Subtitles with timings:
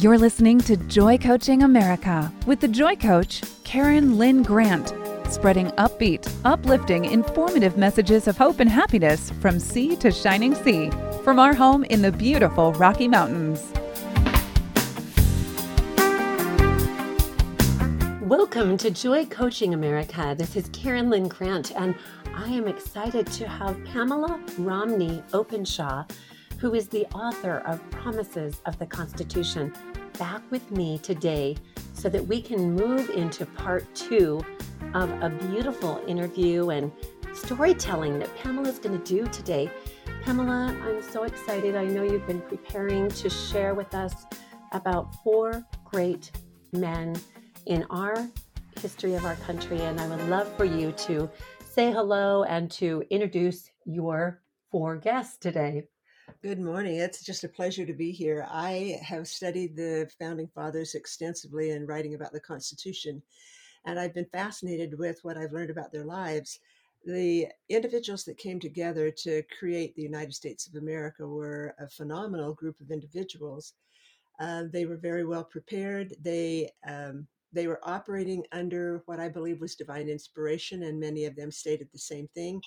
[0.00, 4.94] You're listening to Joy Coaching America with the Joy Coach, Karen Lynn Grant,
[5.28, 10.90] spreading upbeat, uplifting, informative messages of hope and happiness from sea to shining sea
[11.24, 13.72] from our home in the beautiful Rocky Mountains.
[18.22, 20.36] Welcome to Joy Coaching America.
[20.38, 21.96] This is Karen Lynn Grant, and
[22.36, 26.04] I am excited to have Pamela Romney Openshaw
[26.58, 29.72] who is the author of Promises of the Constitution,
[30.18, 31.56] back with me today
[31.94, 34.44] so that we can move into part two
[34.94, 36.90] of a beautiful interview and
[37.32, 39.70] storytelling that Pamela is going to do today.
[40.24, 41.76] Pamela, I'm so excited.
[41.76, 44.26] I know you've been preparing to share with us
[44.72, 46.32] about four great
[46.72, 47.14] men
[47.66, 48.28] in our
[48.80, 51.30] history of our country, and I would love for you to
[51.64, 55.84] say hello and to introduce your four guests today.
[56.40, 57.00] Good morning.
[57.00, 58.46] It's just a pleasure to be here.
[58.48, 63.20] I have studied the founding fathers extensively in writing about the Constitution,
[63.84, 66.60] and I've been fascinated with what I've learned about their lives.
[67.04, 72.54] The individuals that came together to create the United States of America were a phenomenal
[72.54, 73.72] group of individuals.
[74.38, 76.14] Uh, they were very well prepared.
[76.22, 81.34] They um, they were operating under what I believe was divine inspiration, and many of
[81.34, 82.62] them stated the same thing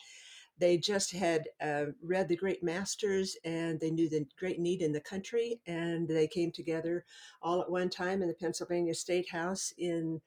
[0.58, 4.92] they just had uh, read the great masters and they knew the great need in
[4.92, 7.06] the country and they came together
[7.42, 10.22] all at one time in the pennsylvania state house in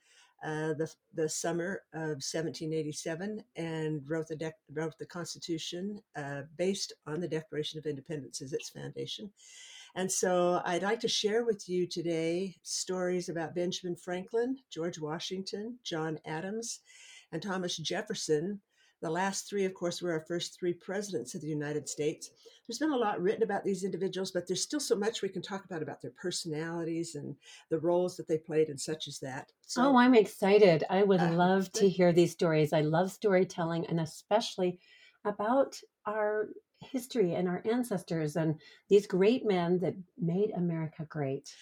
[0.45, 6.93] uh, the, the summer of 1787 and wrote the, dec- wrote the constitution uh, based
[7.07, 9.31] on the declaration of independence as its foundation.
[9.95, 15.79] And so I'd like to share with you today stories about Benjamin Franklin, George Washington,
[15.83, 16.81] John Adams,
[17.33, 18.61] and Thomas Jefferson,
[19.05, 22.31] the last three, of course, were our first three presidents of the United States.
[22.67, 25.43] There's been a lot written about these individuals, but there's still so much we can
[25.43, 27.37] talk about about their personalities and
[27.69, 29.53] the roles that they played and such as that.
[29.67, 30.85] So, oh, I'm excited.
[30.89, 32.73] I would uh, love to hear these stories.
[32.73, 34.79] I love storytelling and especially
[35.27, 36.49] about our
[36.81, 41.55] history and our ancestors and these great men that made America great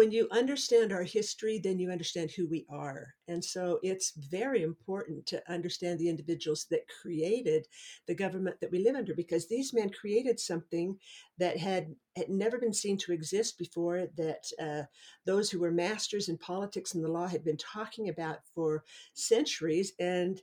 [0.00, 3.08] when you understand our history, then you understand who we are.
[3.28, 7.66] And so it's very important to understand the individuals that created
[8.06, 10.96] the government that we live under because these men created something
[11.36, 14.84] that had, had never been seen to exist before, that uh,
[15.26, 19.92] those who were masters in politics and the law had been talking about for centuries.
[20.00, 20.40] And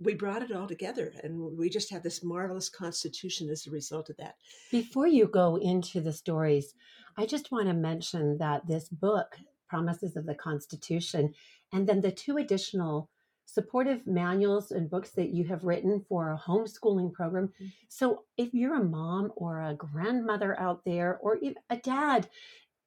[0.00, 4.10] we brought it all together and we just have this marvelous constitution as a result
[4.10, 4.34] of that.
[4.70, 6.74] Before you go into the stories,
[7.18, 9.36] I just want to mention that this book,
[9.68, 11.34] Promises of the Constitution,
[11.72, 13.10] and then the two additional
[13.44, 17.48] supportive manuals and books that you have written for a homeschooling program.
[17.48, 17.66] Mm-hmm.
[17.88, 22.28] So if you're a mom or a grandmother out there, or even a dad,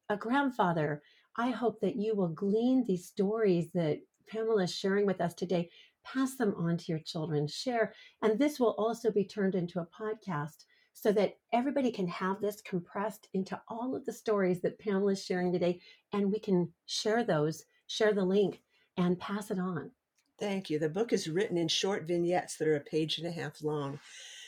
[0.08, 1.02] a grandfather,
[1.36, 4.00] I hope that you will glean these stories that
[4.30, 5.70] Pamela is sharing with us today.
[6.06, 7.94] Pass them on to your children, share.
[8.22, 10.64] And this will also be turned into a podcast
[10.94, 15.24] so that everybody can have this compressed into all of the stories that Pamela is
[15.24, 15.80] sharing today,
[16.14, 18.62] and we can share those, share the link,
[18.98, 19.92] and pass it on.
[20.40, 20.80] Thank you.
[20.80, 24.00] The book is written in short vignettes that are a page and a half long.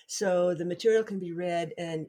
[0.07, 2.07] So the material can be read and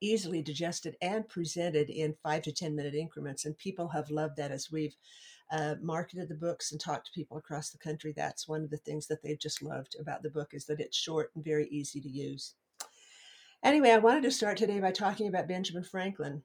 [0.00, 3.44] easily digested and presented in five to 10 minute increments.
[3.44, 4.96] And people have loved that as we've
[5.52, 8.12] uh, marketed the books and talked to people across the country.
[8.16, 10.96] That's one of the things that they've just loved about the book is that it's
[10.96, 12.54] short and very easy to use.
[13.64, 16.42] Anyway, I wanted to start today by talking about Benjamin Franklin.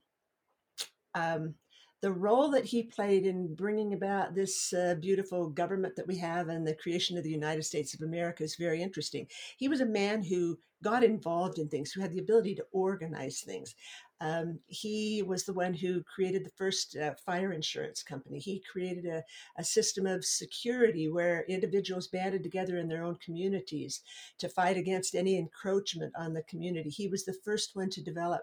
[1.14, 1.54] Um,
[2.00, 6.48] the role that he played in bringing about this uh, beautiful government that we have
[6.48, 9.26] and the creation of the United States of America is very interesting.
[9.58, 13.42] He was a man who got involved in things, who had the ability to organize
[13.42, 13.74] things.
[14.20, 18.38] Um, he was the one who created the first uh, fire insurance company.
[18.38, 19.22] He created a,
[19.56, 24.02] a, system of security where individuals banded together in their own communities
[24.38, 26.90] to fight against any encroachment on the community.
[26.90, 28.42] He was the first one to develop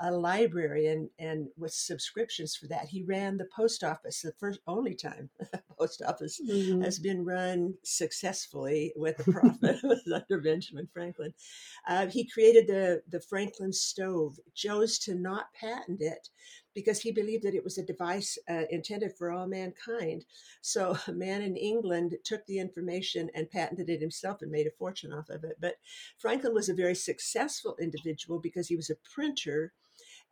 [0.00, 2.86] a library and, and with subscriptions for that.
[2.86, 6.82] He ran the post office, the first only time the post office mm-hmm.
[6.82, 9.80] has been run successfully with a profit
[10.12, 11.32] under Benjamin Franklin.
[11.88, 16.28] Uh, he created the, the Franklin stove, chose to not patent it
[16.74, 20.24] because he believed that it was a device uh, intended for all mankind.
[20.60, 24.70] So a man in England took the information and patented it himself and made a
[24.70, 25.56] fortune off of it.
[25.60, 25.76] But
[26.18, 29.72] Franklin was a very successful individual because he was a printer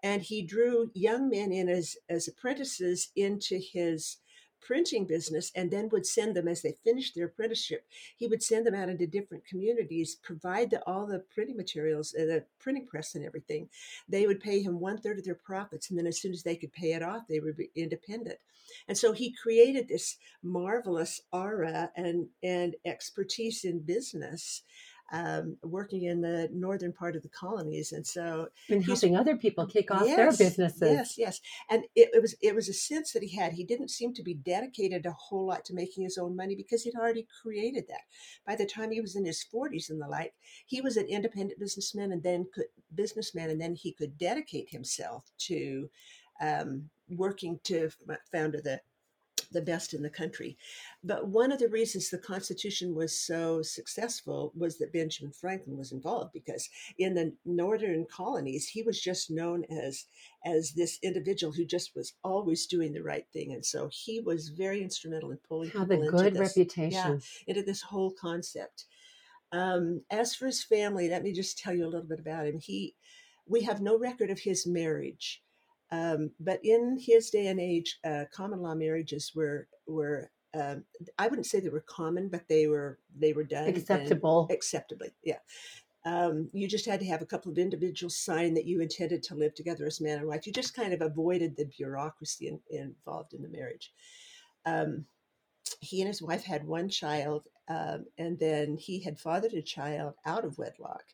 [0.03, 4.17] and he drew young men in as, as apprentices into his
[4.65, 7.85] printing business and then would send them as they finished their apprenticeship
[8.17, 12.25] he would send them out into different communities provide the, all the printing materials uh,
[12.25, 13.69] the printing press and everything.
[14.09, 16.57] They would pay him one third of their profits and then as soon as they
[16.57, 18.39] could pay it off they would be independent.
[18.89, 24.63] And so he created this marvelous aura and and expertise in business
[25.13, 29.67] um, working in the northern part of the colonies, and so and helping other people
[29.67, 30.81] kick off yes, their businesses.
[30.81, 33.53] Yes, yes, and it, it, was it was a sense that he had.
[33.53, 36.83] He didn't seem to be dedicated a whole lot to making his own money because
[36.83, 38.01] he'd already created that.
[38.47, 40.33] By the time he was in his forties and the like,
[40.67, 45.31] he was an independent businessman, and then could businessman, and then he could dedicate himself
[45.39, 45.91] to
[46.41, 47.91] um, working to
[48.33, 48.81] founder the
[49.53, 50.57] the best in the country.
[51.05, 55.93] But one of the reasons the Constitution was so successful was that Benjamin Franklin was
[55.93, 56.69] involved because
[56.99, 60.07] in the northern colonies, he was just known as
[60.45, 63.53] as this individual who just was always doing the right thing.
[63.53, 66.91] And so he was very instrumental in pulling Have a good this, reputation.
[66.91, 68.87] Yeah, into this whole concept.
[69.53, 72.59] Um, as for his family, let me just tell you a little bit about him.
[72.59, 72.95] He
[73.47, 75.42] we have no record of his marriage.
[75.93, 80.85] Um, but in his day and age, uh, common law marriages were were um,
[81.19, 85.11] I wouldn't say they were common, but they were they were done acceptable, acceptably.
[85.23, 85.39] Yeah.
[86.05, 89.37] Um, you just had to have a couple of individuals sign that you intended to
[89.37, 90.47] live together as man and wife.
[90.47, 93.93] You just kind of avoided the bureaucracy in, involved in the marriage.
[94.67, 95.05] Um,
[95.81, 100.15] he and his wife had one child, um, and then he had fathered a child
[100.27, 101.05] out of wedlock.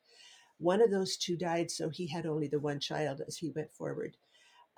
[0.58, 3.72] One of those two died, so he had only the one child as he went
[3.72, 4.16] forward.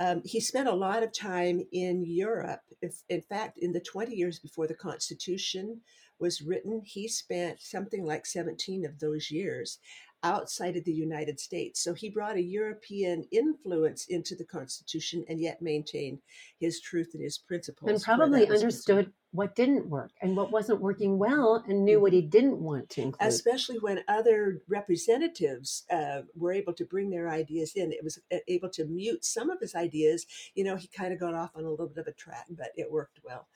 [0.01, 2.63] Um, he spent a lot of time in Europe.
[2.81, 5.83] If, in fact, in the 20 years before the Constitution
[6.19, 9.79] was written, he spent something like 17 of those years
[10.23, 11.81] outside of the United States.
[11.83, 16.19] So he brought a European influence into the Constitution and yet maintained
[16.59, 17.91] his truth and his principles.
[17.91, 22.21] And probably understood what didn't work and what wasn't working well and knew what he
[22.21, 22.31] mm-hmm.
[22.31, 23.29] didn't want to include.
[23.29, 27.93] Especially when other representatives uh, were able to bring their ideas in.
[27.93, 30.27] It was uh, able to mute some of his ideas.
[30.55, 32.73] You know, he kind of got off on a little bit of a track, but
[32.77, 33.47] it worked well.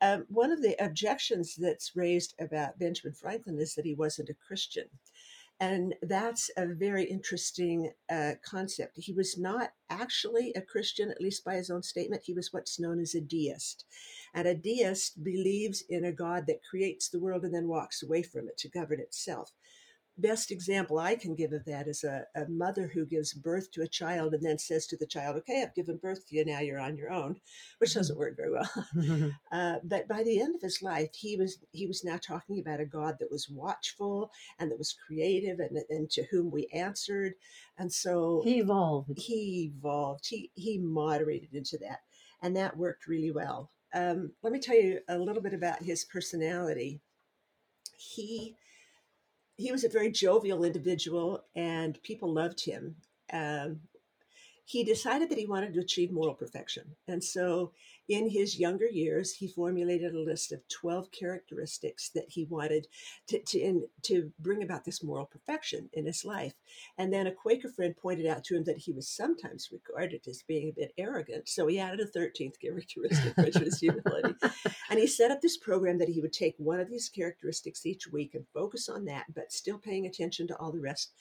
[0.00, 4.34] Um, one of the objections that's raised about Benjamin Franklin is that he wasn't a
[4.34, 4.84] Christian.
[5.64, 8.98] And that's a very interesting uh, concept.
[8.98, 12.24] He was not actually a Christian, at least by his own statement.
[12.26, 13.86] He was what's known as a deist.
[14.34, 18.22] And a deist believes in a God that creates the world and then walks away
[18.22, 19.52] from it to govern itself
[20.16, 23.82] best example I can give of that is a, a, mother who gives birth to
[23.82, 26.60] a child and then says to the child, Okay, I've given birth to you, now
[26.60, 27.36] you're on your own,
[27.78, 28.00] which mm-hmm.
[28.00, 29.32] doesn't work very well.
[29.52, 32.80] uh, but by the end of his life, he was he was now talking about
[32.80, 37.34] a God that was watchful and that was creative and, and to whom we answered.
[37.78, 39.18] And so he evolved.
[39.18, 40.26] He evolved.
[40.26, 42.00] He he moderated into that.
[42.42, 43.70] And that worked really well.
[43.94, 47.00] Um, let me tell you a little bit about his personality.
[47.96, 48.56] He
[49.56, 52.96] he was a very jovial individual and people loved him.
[53.32, 53.80] Um,
[54.64, 56.84] he decided that he wanted to achieve moral perfection.
[57.06, 57.72] And so,
[58.08, 62.86] in his younger years, he formulated a list of 12 characteristics that he wanted
[63.28, 66.54] to, to, in, to bring about this moral perfection in his life.
[66.98, 70.42] And then a Quaker friend pointed out to him that he was sometimes regarded as
[70.46, 71.48] being a bit arrogant.
[71.48, 74.34] So, he added a 13th characteristic, which was humility.
[74.90, 78.06] And he set up this program that he would take one of these characteristics each
[78.06, 81.12] week and focus on that, but still paying attention to all the rest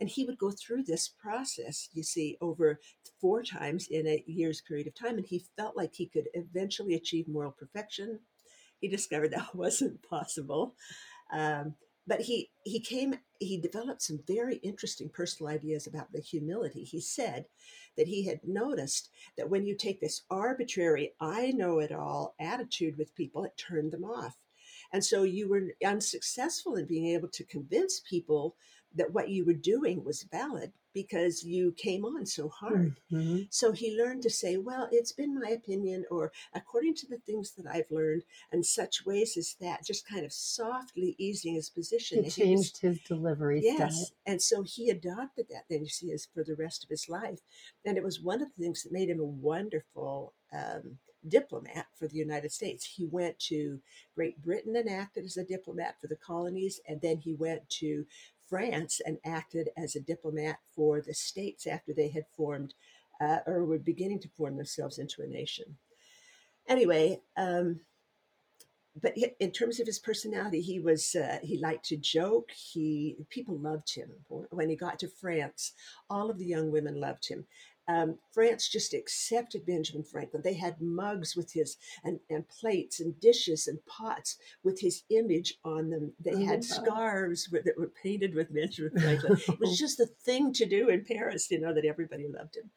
[0.00, 2.80] and he would go through this process, you see, over
[3.20, 5.16] four times in a year's period of time.
[5.16, 8.20] And he felt like he could eventually achieve moral perfection.
[8.80, 10.74] He discovered that wasn't possible.
[11.32, 11.74] Um,
[12.06, 16.82] but he, he came, he developed some very interesting personal ideas about the humility.
[16.84, 17.44] He said
[17.98, 22.96] that he had noticed that when you take this arbitrary, I know it all attitude
[22.96, 24.38] with people, it turned them off.
[24.92, 28.56] And so you were unsuccessful in being able to convince people
[28.94, 32.98] that what you were doing was valid because you came on so hard.
[33.12, 33.42] Mm-hmm.
[33.50, 37.52] So he learned to say, Well, it's been my opinion, or according to the things
[37.52, 42.24] that I've learned, and such ways as that, just kind of softly easing his position.
[42.24, 44.08] He changed he was, his delivery yes, style.
[44.26, 47.40] And so he adopted that, then you see, as for the rest of his life.
[47.84, 50.34] And it was one of the things that made him a wonderful.
[50.52, 52.84] Um, diplomat for the United States.
[52.84, 53.80] He went to
[54.14, 58.06] Great Britain and acted as a diplomat for the colonies, and then he went to
[58.48, 62.74] France and acted as a diplomat for the states after they had formed
[63.20, 65.76] uh, or were beginning to form themselves into a nation.
[66.68, 67.80] Anyway, um,
[69.00, 72.50] but in terms of his personality, he was uh, he liked to joke.
[72.50, 74.10] He people loved him
[74.50, 75.72] when he got to France.
[76.10, 77.46] All of the young women loved him.
[77.88, 80.42] Um, France just accepted Benjamin Franklin.
[80.44, 85.54] They had mugs with his and, and plates and dishes and pots with his image
[85.64, 86.12] on them.
[86.20, 86.60] They Oh, had wow.
[86.60, 89.38] scarves that were painted with Benjamin Franklin.
[89.48, 92.70] it was just the thing to do in Paris, you know, that everybody loved him.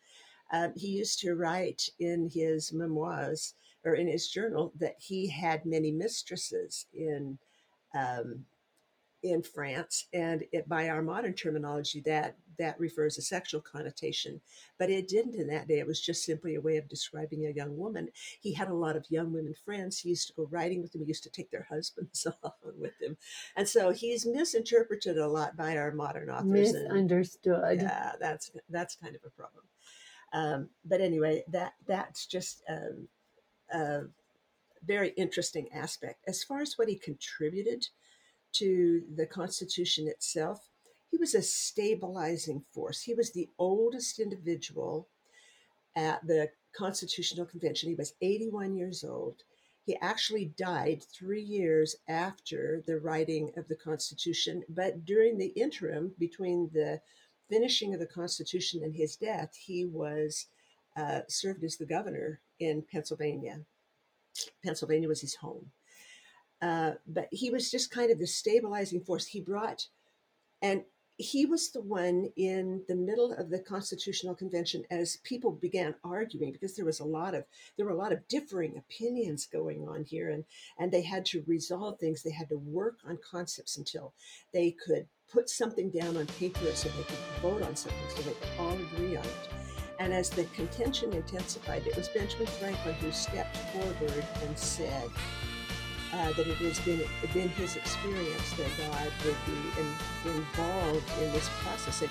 [0.54, 3.54] Um, he used to write in his memoirs
[3.84, 7.38] or in his journal that he had many mistresses in
[7.94, 8.46] um,
[9.24, 14.40] in France, and it, by our modern terminology, that that refers a sexual connotation,
[14.78, 15.80] but it didn't in that day.
[15.80, 18.10] It was just simply a way of describing a young woman.
[18.40, 20.00] He had a lot of young women friends.
[20.00, 21.02] He used to go riding with them.
[21.02, 23.18] He used to take their husbands along with him,
[23.56, 26.72] and so he's misinterpreted a lot by our modern authors.
[26.74, 27.82] and- Misunderstood.
[27.82, 29.64] yeah, that's that's kind of a problem.
[30.34, 33.08] Um, but anyway, that that's just um,
[33.74, 34.02] a
[34.86, 36.24] very interesting aspect.
[36.28, 37.88] As far as what he contributed
[38.54, 40.70] to the Constitution itself,
[41.10, 43.02] he was a stabilizing force.
[43.02, 45.10] He was the oldest individual
[45.96, 47.90] at the Constitutional Convention.
[47.90, 49.44] He was 81 years old.
[49.86, 56.14] He actually died three years after the writing of the Constitution, but during the interim
[56.20, 57.02] between the
[57.50, 60.48] finishing of the Constitution and his death, he was
[60.96, 63.60] uh, served as the governor in Pennsylvania.
[64.64, 65.72] Pennsylvania was his home.
[66.62, 69.26] Uh, but he was just kind of the stabilizing force.
[69.26, 69.88] He brought,
[70.62, 70.84] and
[71.18, 76.52] he was the one in the middle of the Constitutional Convention as people began arguing
[76.52, 77.46] because there was a lot of
[77.78, 80.46] there were a lot of differing opinions going on here, and
[80.80, 82.24] and they had to resolve things.
[82.24, 84.14] They had to work on concepts until
[84.54, 88.34] they could put something down on paper so they could vote on something so they
[88.34, 89.50] could all agree on it.
[90.00, 95.10] And as the contention intensified, it was Benjamin Franklin who stepped forward and said,
[96.14, 97.02] uh, that it has been
[97.34, 102.04] been his experience that God would be in, involved in this process.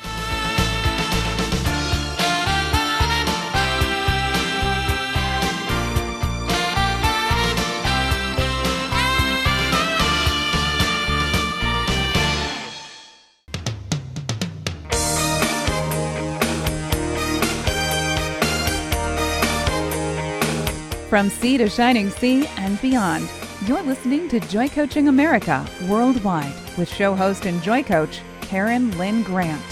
[21.11, 23.29] From sea to shining sea and beyond,
[23.67, 29.23] you're listening to Joy Coaching America worldwide with show host and joy coach Karen Lynn
[29.23, 29.63] Grant.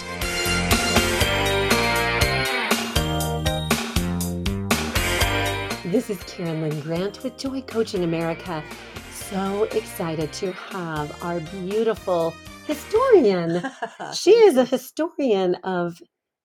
[5.85, 8.63] This is Karen Lynn Grant with Joy Coaching America.
[9.11, 12.35] So excited to have our beautiful
[12.67, 13.63] historian.
[14.13, 15.99] She is a historian of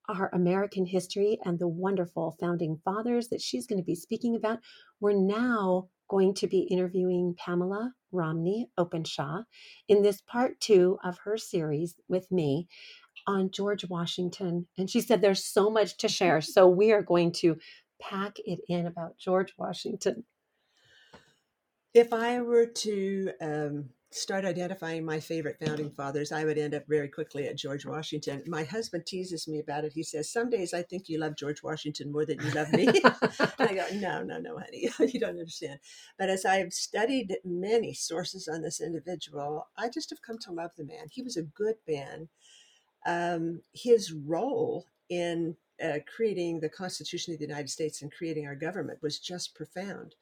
[0.08, 4.60] our American history and the wonderful founding fathers that she's going to be speaking about.
[5.00, 9.42] We're now going to be interviewing Pamela Romney Openshaw
[9.88, 12.68] in this part two of her series with me
[13.26, 14.68] on George Washington.
[14.78, 16.40] And she said there's so much to share.
[16.40, 17.56] So we are going to
[18.00, 20.22] pack it in about George Washington.
[21.92, 26.84] If I were to um, start identifying my favorite founding fathers, I would end up
[26.88, 28.44] very quickly at George Washington.
[28.46, 29.92] My husband teases me about it.
[29.92, 32.86] He says, Some days I think you love George Washington more than you love me.
[33.58, 35.80] I go, No, no, no, honey, you don't understand.
[36.16, 40.70] But as I've studied many sources on this individual, I just have come to love
[40.76, 41.08] the man.
[41.10, 42.28] He was a good man.
[43.06, 48.54] Um, his role in uh, creating the Constitution of the United States and creating our
[48.54, 50.14] government was just profound.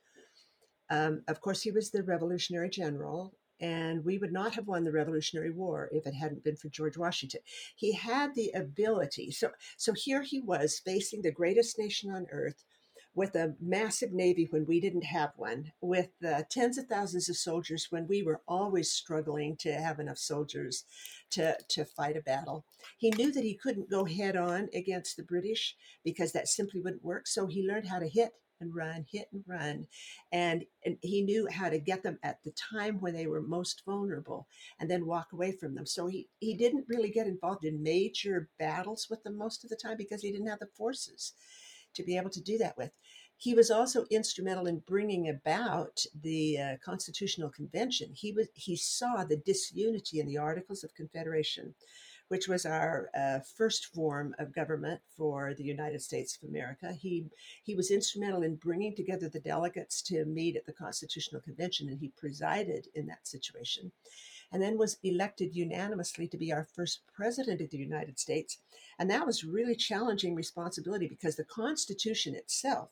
[0.89, 4.93] Um, of course, he was the Revolutionary General, and we would not have won the
[4.93, 7.41] Revolutionary War if it hadn't been for George Washington.
[7.77, 9.31] He had the ability.
[9.31, 12.65] So, so here he was facing the greatest nation on earth
[13.15, 17.37] with a massive navy when we didn't have one, with uh, tens of thousands of
[17.37, 20.85] soldiers when we were always struggling to have enough soldiers
[21.31, 22.65] to, to fight a battle.
[22.97, 27.05] He knew that he couldn't go head on against the British because that simply wouldn't
[27.05, 27.27] work.
[27.27, 29.87] So he learned how to hit and run, hit and run.
[30.33, 33.83] And, and he knew how to get them at the time when they were most
[33.85, 34.47] vulnerable
[34.81, 35.87] and then walk away from them.
[35.87, 39.77] So he, he didn't really get involved in major battles with them most of the
[39.77, 41.35] time because he didn't have the forces
[41.95, 42.91] to be able to do that with.
[43.37, 48.13] He was also instrumental in bringing about the uh, Constitutional Convention.
[48.15, 51.75] He was he saw the disunity in the Articles of Confederation,
[52.33, 56.91] which was our uh, first form of government for the United States of America.
[56.91, 57.27] He
[57.63, 62.01] he was instrumental in bringing together the delegates to meet at the Constitutional Convention, and
[62.01, 63.93] he presided in that situation
[64.51, 68.57] and then was elected unanimously to be our first president of the United States.
[68.99, 72.89] And that was really challenging responsibility because the Constitution itself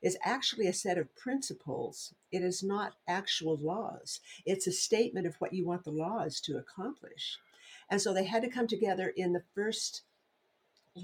[0.00, 2.14] is actually a set of principles.
[2.32, 4.20] It is not actual laws.
[4.46, 7.38] It's a statement of what you want the laws to accomplish.
[7.90, 10.02] And so they had to come together in the first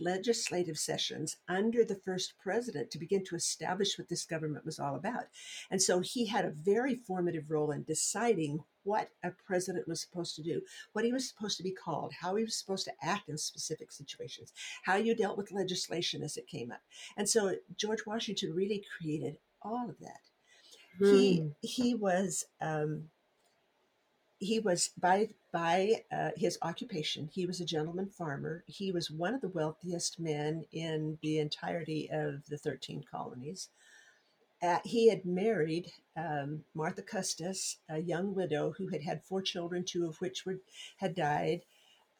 [0.00, 4.96] legislative sessions under the first president to begin to establish what this government was all
[4.96, 5.24] about.
[5.70, 10.36] And so he had a very formative role in deciding what a president was supposed
[10.36, 10.62] to do,
[10.92, 13.90] what he was supposed to be called, how he was supposed to act in specific
[13.90, 14.52] situations,
[14.84, 16.82] how you dealt with legislation as it came up.
[17.16, 20.20] And so George Washington really created all of that.
[20.98, 21.04] Hmm.
[21.06, 23.04] He he was um,
[24.38, 29.34] he was by by uh, his occupation he was a gentleman farmer he was one
[29.34, 33.68] of the wealthiest men in the entirety of the 13 colonies
[34.62, 39.84] uh, he had married um, martha custis a young widow who had had four children
[39.84, 40.58] two of which were,
[40.96, 41.62] had died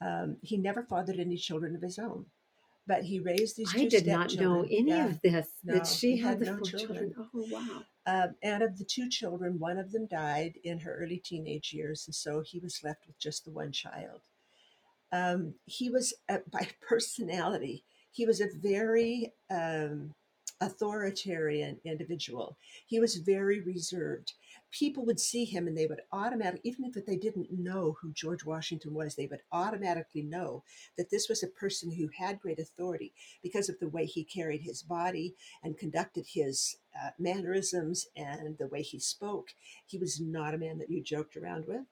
[0.01, 2.27] um, he never fathered any children of his own
[2.87, 3.87] but he raised these children.
[3.87, 5.07] I did not know any yeah.
[5.07, 5.49] of this.
[5.65, 7.15] No, that she had, had, the no four children.
[7.15, 7.29] children.
[7.35, 7.83] Oh wow!
[8.07, 12.05] Um, and of the two children, one of them died in her early teenage years,
[12.07, 14.21] and so he was left with just the one child.
[15.13, 17.85] Um, he was uh, by personality.
[18.11, 20.15] He was a very um,
[20.61, 22.57] authoritarian individual.
[22.87, 24.35] He was very reserved
[24.75, 28.45] people would see him and they would automatically, even if they didn't know who George
[28.45, 30.65] Washington was, they would automatically know
[30.99, 34.63] that this was a person who had great authority because of the way he carried
[34.63, 39.51] his body and conducted his uh, mannerisms and the way he spoke.
[39.87, 41.83] He was not a man that you joked around with.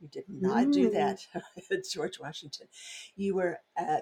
[0.00, 0.72] You did not mm.
[0.72, 1.26] do that,
[1.92, 2.68] George Washington.
[3.16, 3.98] You were uh,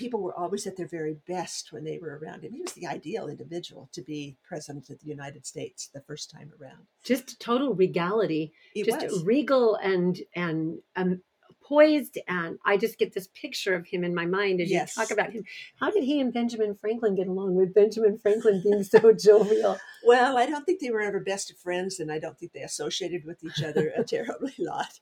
[0.00, 2.52] people were always at their very best when they were around him.
[2.52, 6.50] He was the ideal individual to be president of the United States the first time
[6.58, 6.86] around.
[7.04, 9.22] Just total regality, it just was.
[9.24, 11.20] regal and and um,
[11.62, 14.96] poised and i just get this picture of him in my mind as yes.
[14.96, 15.44] you talk about him
[15.78, 20.36] how did he and benjamin franklin get along with benjamin franklin being so jovial well
[20.36, 23.24] i don't think they were ever best of friends and i don't think they associated
[23.24, 24.98] with each other a terribly lot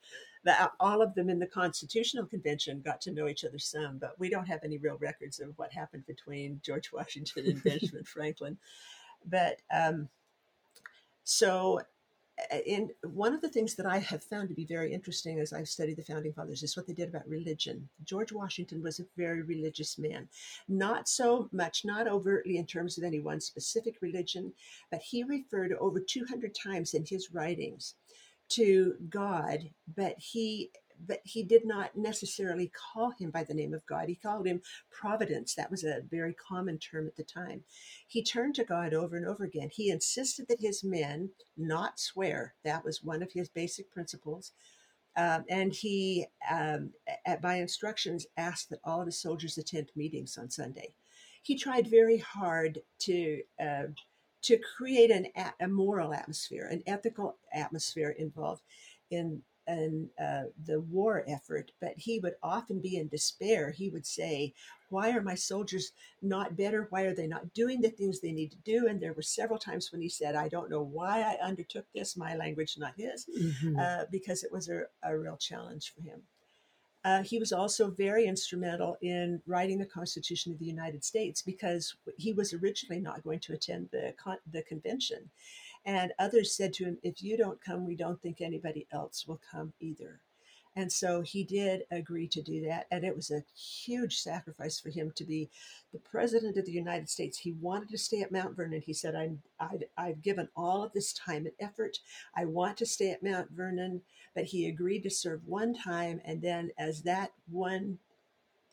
[0.48, 4.18] the, all of them in the Constitutional Convention got to know each other some, but
[4.18, 8.56] we don't have any real records of what happened between George Washington and Benjamin Franklin.
[9.26, 10.08] But um,
[11.24, 11.82] so,
[12.64, 15.68] in one of the things that I have found to be very interesting as I've
[15.68, 17.86] studied the founding fathers is what they did about religion.
[18.04, 20.28] George Washington was a very religious man,
[20.66, 24.54] not so much, not overtly in terms of any one specific religion,
[24.90, 27.96] but he referred over 200 times in his writings
[28.50, 30.70] to God, but he
[31.06, 34.08] but he did not necessarily call him by the name of God.
[34.08, 35.54] He called him providence.
[35.54, 37.62] That was a very common term at the time.
[38.06, 39.70] He turned to God over and over again.
[39.72, 42.54] He insisted that his men not swear.
[42.64, 44.52] That was one of his basic principles.
[45.16, 46.90] Um, and he, um,
[47.26, 50.94] at, by instructions, asked that all of his soldiers attend meetings on Sunday.
[51.42, 53.84] He tried very hard to uh,
[54.42, 55.26] to create an,
[55.60, 58.62] a moral atmosphere, an ethical atmosphere involved
[59.10, 61.72] in, in uh, the war effort.
[61.80, 63.70] But he would often be in despair.
[63.70, 64.54] He would say,
[64.90, 66.86] Why are my soldiers not better?
[66.90, 68.86] Why are they not doing the things they need to do?
[68.86, 72.16] And there were several times when he said, I don't know why I undertook this,
[72.16, 73.78] my language, not his, mm-hmm.
[73.78, 76.22] uh, because it was a, a real challenge for him.
[77.04, 81.94] Uh, he was also very instrumental in writing the Constitution of the United States because
[82.16, 85.30] he was originally not going to attend the, con- the convention.
[85.84, 89.40] And others said to him, If you don't come, we don't think anybody else will
[89.50, 90.20] come either.
[90.78, 92.86] And so he did agree to do that.
[92.92, 95.50] And it was a huge sacrifice for him to be
[95.92, 97.36] the president of the United States.
[97.36, 98.80] He wanted to stay at Mount Vernon.
[98.80, 101.98] He said, I'm, i have given all of this time and effort.
[102.36, 104.02] I want to stay at Mount Vernon.
[104.36, 106.20] But he agreed to serve one time.
[106.24, 107.98] And then, as that one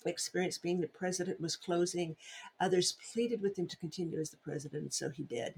[0.05, 2.17] experience being the president was closing,
[2.59, 4.83] others pleaded with him to continue as the president.
[4.83, 5.55] And so he did.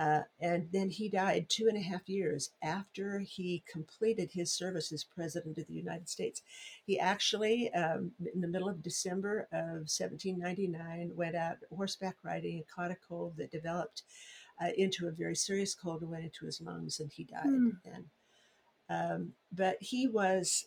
[0.00, 4.90] Uh, and then he died two and a half years after he completed his service
[4.92, 6.40] as President of the United States.
[6.86, 12.64] He actually, um, in the middle of December of 1799, went out horseback riding and
[12.74, 14.04] caught a cold that developed
[14.58, 17.72] uh, into a very serious cold and went into his lungs, and he died mm.
[17.84, 18.04] then.
[18.88, 20.66] Um, but he was,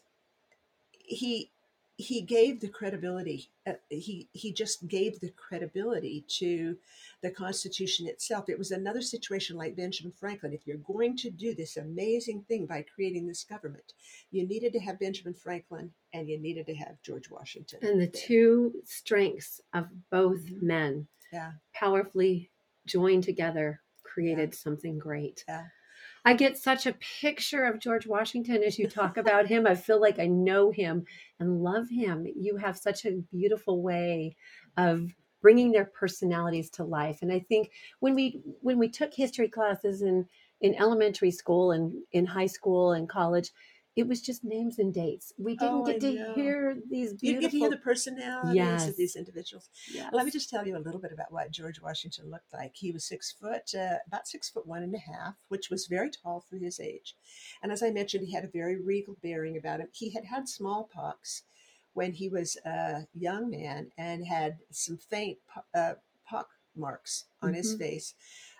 [0.91, 1.49] he
[1.97, 6.75] he gave the credibility uh, he he just gave the credibility to
[7.21, 8.49] the constitution itself.
[8.49, 10.53] It was another situation like benjamin franklin.
[10.53, 13.93] If you're going to do this amazing thing by creating this government
[14.31, 18.07] you needed to have benjamin franklin and you needed to have george washington and the
[18.07, 20.67] two strengths of both mm-hmm.
[20.67, 21.51] men yeah.
[21.73, 22.49] powerfully
[22.85, 24.57] joined together created yeah.
[24.57, 25.43] something great.
[25.47, 25.63] Yeah
[26.25, 29.67] I get such a picture of George Washington as you talk about him.
[29.67, 31.05] I feel like I know him
[31.39, 32.25] and love him.
[32.35, 34.35] You have such a beautiful way
[34.77, 37.19] of bringing their personalities to life.
[37.21, 40.25] And I think when we when we took history classes in
[40.61, 43.51] in elementary school and in high school and college,
[43.95, 45.33] it was just names and dates.
[45.37, 47.27] We didn't Oh, get to hear these beautiful.
[47.29, 48.87] You get to hear the personalities Yes.
[48.87, 49.69] of these individuals.
[49.91, 50.09] Yes.
[50.13, 52.75] Let me just tell you a little bit about what George Washington looked like.
[52.75, 56.09] He was six foot, uh, about six foot one and a half, which was very
[56.09, 57.15] tall for his age.
[57.61, 59.89] And as I mentioned, he had a very regal bearing about him.
[59.91, 61.43] He had had smallpox
[61.93, 65.93] when he was a young man and had some faint po- uh,
[66.25, 67.79] pock marks on his Mhm.
[67.79, 68.15] face.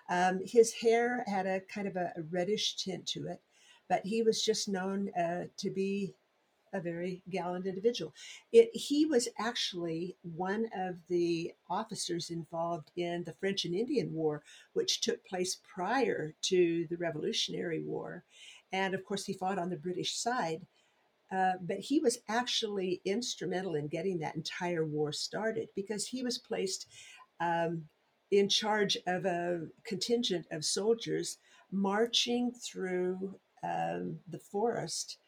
[0.08, 3.42] Um, his hair had a kind of a reddish tint to it,
[3.88, 6.14] but he was just known uh, to be
[6.74, 8.12] a very gallant individual.
[8.52, 14.42] It, he was actually one of the officers involved in the French and Indian War,
[14.72, 18.24] which took place prior to the Revolutionary War.
[18.72, 20.66] And of course, he fought on the British side.
[21.32, 26.38] Uh, but he was actually instrumental in getting that entire war started because he was
[26.38, 26.86] placed
[27.40, 27.84] um,
[28.30, 31.38] in charge of a contingent of soldiers
[31.72, 35.18] marching through um, the forest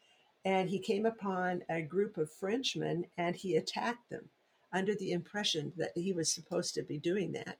[0.45, 4.29] and he came upon a group of Frenchmen and he attacked them
[4.73, 7.59] under the impression that he was supposed to be doing that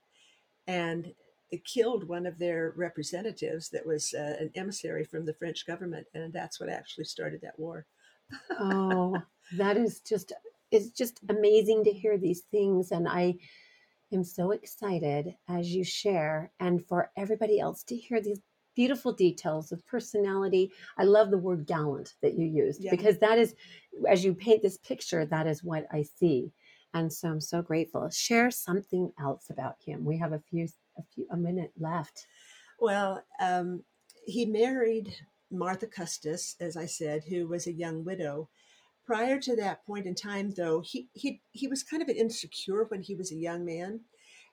[0.67, 1.13] and
[1.49, 6.07] it killed one of their representatives that was uh, an emissary from the French government
[6.13, 7.85] and that's what actually started that war.
[8.59, 9.17] oh,
[9.57, 10.33] that is just
[10.71, 13.35] it's just amazing to hear these things and I
[14.11, 18.39] am so excited as you share and for everybody else to hear these
[18.77, 20.71] beautiful details of personality.
[20.99, 22.91] I love the word gallant that you used Yeah.
[22.91, 23.55] because that is
[24.07, 26.53] as you paint this picture that is what I see.
[26.93, 28.07] And so I'm so grateful.
[28.09, 30.05] Share something else about him.
[30.05, 32.27] We have a few a few a minute left.
[32.79, 33.83] Well, um,
[34.25, 35.07] he married
[35.51, 38.49] Martha Custis, as I said, who was a young widow.
[39.05, 43.01] Prior to that point in time, though, he he he was kind of insecure when
[43.01, 44.01] he was a young man.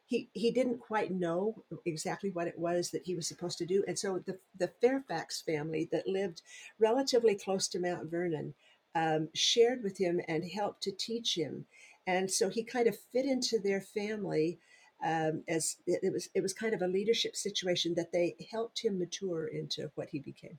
[0.06, 3.84] He he didn't quite know exactly what it was that he was supposed to do,
[3.88, 6.42] and so the the Fairfax family that lived
[6.78, 8.54] relatively close to Mount Vernon
[8.94, 11.66] um, shared with him and helped to teach him,
[12.06, 14.58] and so he kind of fit into their family
[15.04, 18.98] um, as it, was it was kind of a leadership situation that they helped him
[18.98, 20.58] mature into what he became.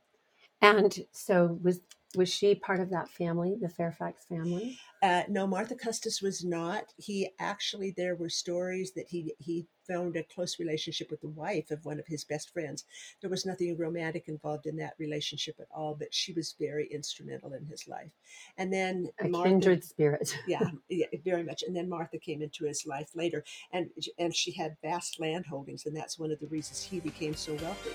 [0.61, 1.81] And so was
[2.15, 4.79] was she part of that family, the Fairfax family?
[5.03, 6.85] Uh, no, Martha Custis was not.
[6.97, 11.69] He actually, there were stories that he he found a close relationship with the wife
[11.69, 12.85] of one of his best friends.
[13.21, 17.53] There was nothing romantic involved in that relationship at all, but she was very instrumental
[17.53, 18.09] in his life.
[18.57, 20.35] And then A Martha, kindred spirit.
[20.47, 21.63] yeah, yeah, very much.
[21.63, 25.85] And then Martha came into his life later, and and she had vast land holdings,
[25.85, 27.91] and that's one of the reasons he became so wealthy.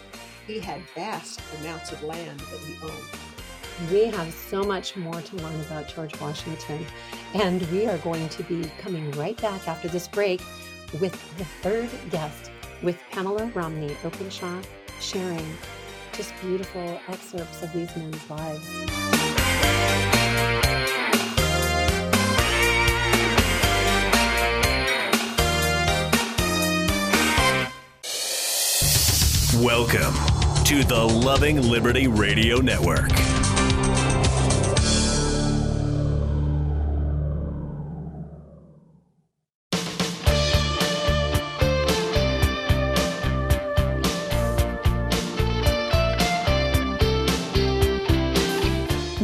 [0.47, 3.91] He had vast amounts of land that he owned.
[3.91, 6.85] We have so much more to learn about George Washington,
[7.35, 10.43] and we are going to be coming right back after this break
[11.01, 12.51] with the third guest,
[12.83, 14.61] with Pamela Romney Openshaw,
[15.01, 15.47] sharing
[16.13, 18.69] just beautiful excerpts of these men's lives.
[29.63, 30.30] Welcome
[30.71, 33.11] to the Loving Liberty Radio Network.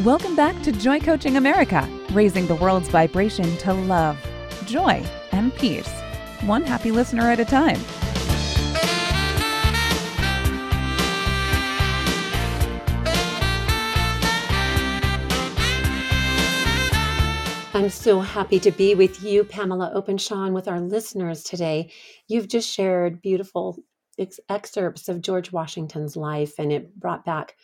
[0.04, 4.18] Welcome back to Joy Coaching America, raising the world's vibration to love,
[4.64, 5.88] joy, and peace,
[6.40, 7.78] one happy listener at a time.
[17.76, 21.92] I'm so happy to be with you, Pamela Openshaw, and with our listeners today.
[22.26, 23.76] You've just shared beautiful
[24.18, 27.54] ex- excerpts of George Washington's life, and it brought back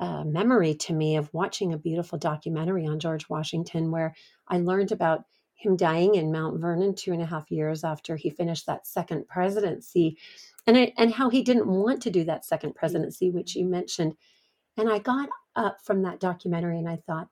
[0.00, 4.16] a memory to me of watching a beautiful documentary on George Washington where
[4.48, 8.30] I learned about him dying in Mount Vernon two and a half years after he
[8.30, 10.18] finished that second presidency,
[10.66, 14.16] and I, and how he didn't want to do that second presidency, which you mentioned.
[14.76, 17.28] And I got up from that documentary and I thought,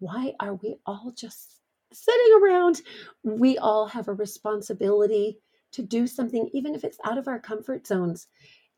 [0.00, 1.60] why are we all just
[1.92, 2.82] sitting around?
[3.22, 5.38] We all have a responsibility
[5.72, 8.26] to do something, even if it's out of our comfort zones,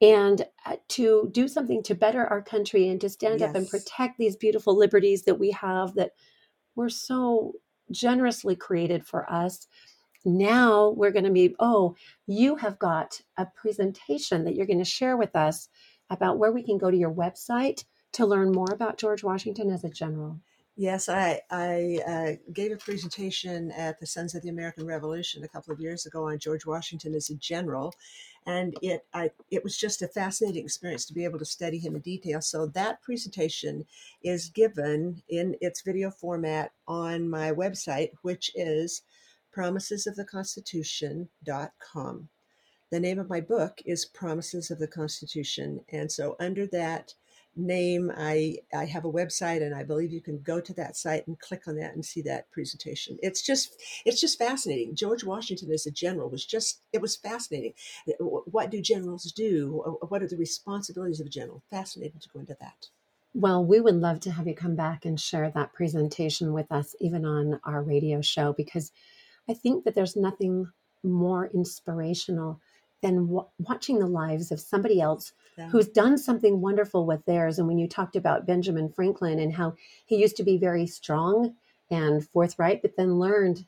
[0.01, 3.71] and uh, to do something to better our country and to stand up and Yes.
[3.71, 6.13] protect these beautiful liberties that we have that
[6.75, 7.55] were so
[7.91, 9.67] generously created for us.
[10.25, 14.85] Now we're going to be, oh, you have got a presentation that you're going to
[14.85, 15.69] share with us
[16.11, 19.85] about where we can go to your website to learn more about George Washington as
[19.85, 20.41] a general.
[20.77, 25.49] Yes, I I uh, gave a presentation at the Sons of the American Revolution a
[25.49, 27.93] couple of years ago on George Washington as a general,
[28.47, 31.95] and it I it was just a fascinating experience to be able to study him
[31.95, 32.41] in detail.
[32.41, 33.85] So that presentation
[34.23, 39.03] is given in its video format on my website, which is
[39.55, 42.29] promisesoftheconstitution.com.
[42.91, 47.13] The name of my book is Promises of the Constitution, and so under that
[47.55, 51.27] name i i have a website and i believe you can go to that site
[51.27, 53.19] and click on that and see that presentation.
[53.23, 54.95] It's just it's just fascinating.
[54.95, 57.75] George washington as a general was just it was fascinating.
[58.19, 59.99] What do generals do?
[60.09, 61.63] What are the responsibilities of a general?
[61.71, 62.89] Fascinating to go into that.
[63.35, 66.95] Well, we would love to have you come back and share that presentation with us,
[67.01, 68.93] even on our radio show, because
[69.49, 70.71] I think that there's nothing
[71.03, 72.61] more inspirational
[73.03, 77.59] than wa watching the lives of somebody else yeah who's done something wonderful with theirs.
[77.59, 79.75] And when you talked about Benjamin Franklin and how
[80.07, 81.55] he used to be very strong
[81.91, 83.67] and forthright, but then learned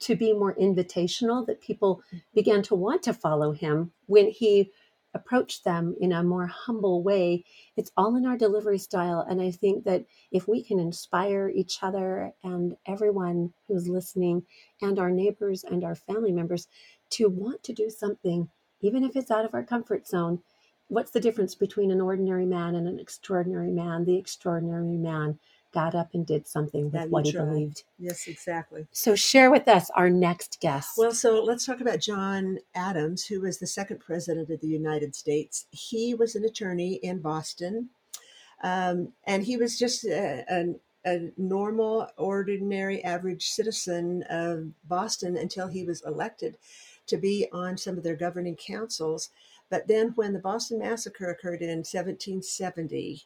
[0.00, 2.18] to be more invitational, that people mm-hmm.
[2.34, 4.70] began to want to follow him when he
[5.14, 7.44] approached them in a more humble way.
[7.76, 9.26] It's all in our delivery style.
[9.28, 14.44] And I think that if we can inspire each other and everyone who's listening,
[14.82, 16.68] and our neighbors and our family members,
[17.10, 18.48] to want to do something,
[18.80, 20.40] even if it's out of our comfort zone,
[20.88, 24.04] what's the difference between an ordinary man and an extraordinary man?
[24.04, 25.38] The extraordinary man
[25.72, 27.82] got up and did something with that what he try believed.
[27.98, 30.92] yes exactly So, share with us our next guest.
[30.96, 35.14] Well, so let's talk about John Adams, who was the second president of the United
[35.14, 35.66] States.
[35.70, 37.90] He was an attorney in Boston,
[38.62, 45.68] um, and he was just a, a, a normal, ordinary, average citizen of Boston until
[45.68, 46.56] he was elected
[47.06, 49.30] to be on some of their governing councils.
[49.70, 53.22] But then, when the Boston Massacre occurred in 1770,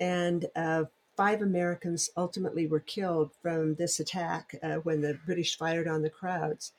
[0.00, 0.84] and uh,
[1.16, 6.10] five Americans ultimately were killed from this attack uh, when the British fired on the
[6.10, 6.72] crowds.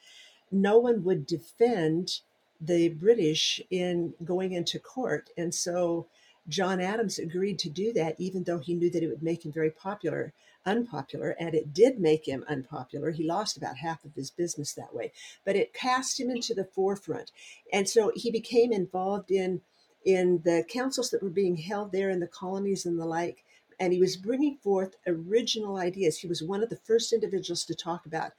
[0.51, 2.21] No one would defend
[2.59, 6.07] the British in going into court, and so
[6.47, 9.51] John Adams agreed to do that, even though he knew that it would make him
[9.51, 10.33] very popular,
[10.65, 13.11] unpopular, and it did make him unpopular.
[13.11, 15.11] He lost about half of his business that way,
[15.45, 17.31] but it cast him into the forefront,
[17.71, 19.61] and so he became involved in
[20.05, 23.43] in the councils that were being held there in the colonies and the like.
[23.79, 26.19] And he was bringing forth original ideas.
[26.19, 28.31] He was one of the first individuals to talk about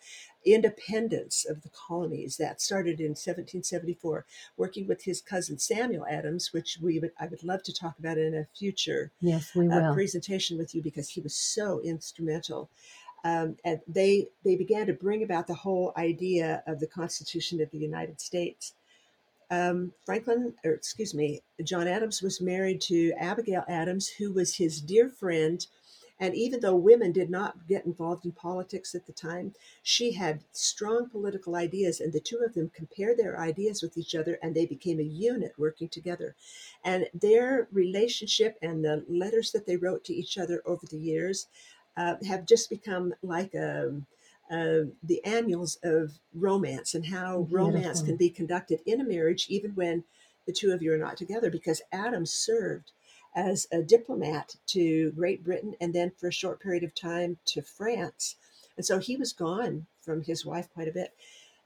[0.44, 2.36] independence of the colonies.
[2.36, 4.24] That started in 1774,
[4.56, 8.18] working with his cousin Samuel Adams, which we would I would love to talk about
[8.18, 12.70] in a future yes, we uh, presentation with you because he was so instrumental.
[13.24, 17.70] Um, and they they began to bring about the whole idea of the Constitution of
[17.70, 18.74] the United States
[19.52, 24.80] um, Franklin, or excuse me, John Adams was married to Abigail Adams, who was his
[24.80, 25.64] dear friend.
[26.22, 30.44] And even though women did not get involved in politics at the time, she had
[30.52, 34.54] strong political ideas, and the two of them compared their ideas with each other, and
[34.54, 36.36] they became a unit working together.
[36.84, 41.48] And their relationship and the letters that they wrote to each other over the years
[41.96, 44.00] uh, have just become like a
[44.48, 49.74] uh, the annuals of romance and how romance can be conducted in a marriage, even
[49.74, 50.04] when
[50.46, 51.50] the two of you are not together.
[51.50, 52.92] Because Adam served
[53.34, 57.62] as a diplomat to Great Britain and then for a short period of time to
[57.62, 58.36] France.
[58.76, 61.14] And so he was gone from his wife quite a bit.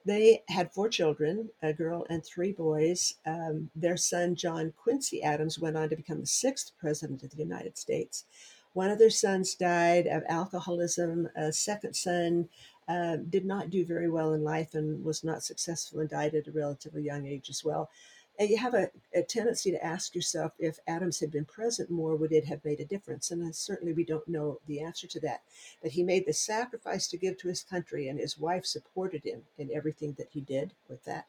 [0.05, 3.15] They had four children, a girl and three boys.
[3.27, 7.43] Um, their son, John Quincy Adams, went on to become the sixth president of the
[7.43, 8.25] United States.
[8.73, 11.29] One of their sons died of alcoholism.
[11.35, 12.49] A second son
[12.87, 16.47] uh, did not do very well in life and was not successful and died at
[16.47, 17.91] a relatively young age as well.
[18.39, 22.17] And you have a, a tendency to ask yourself if Adams had been present more,
[22.17, 23.31] would it have made a difference?
[23.31, 25.43] And certainly we don't know the answer to that.
[25.83, 29.43] But he made the sacrifice to give to his country, and his wife supported him
[29.57, 31.27] in everything that he did with that.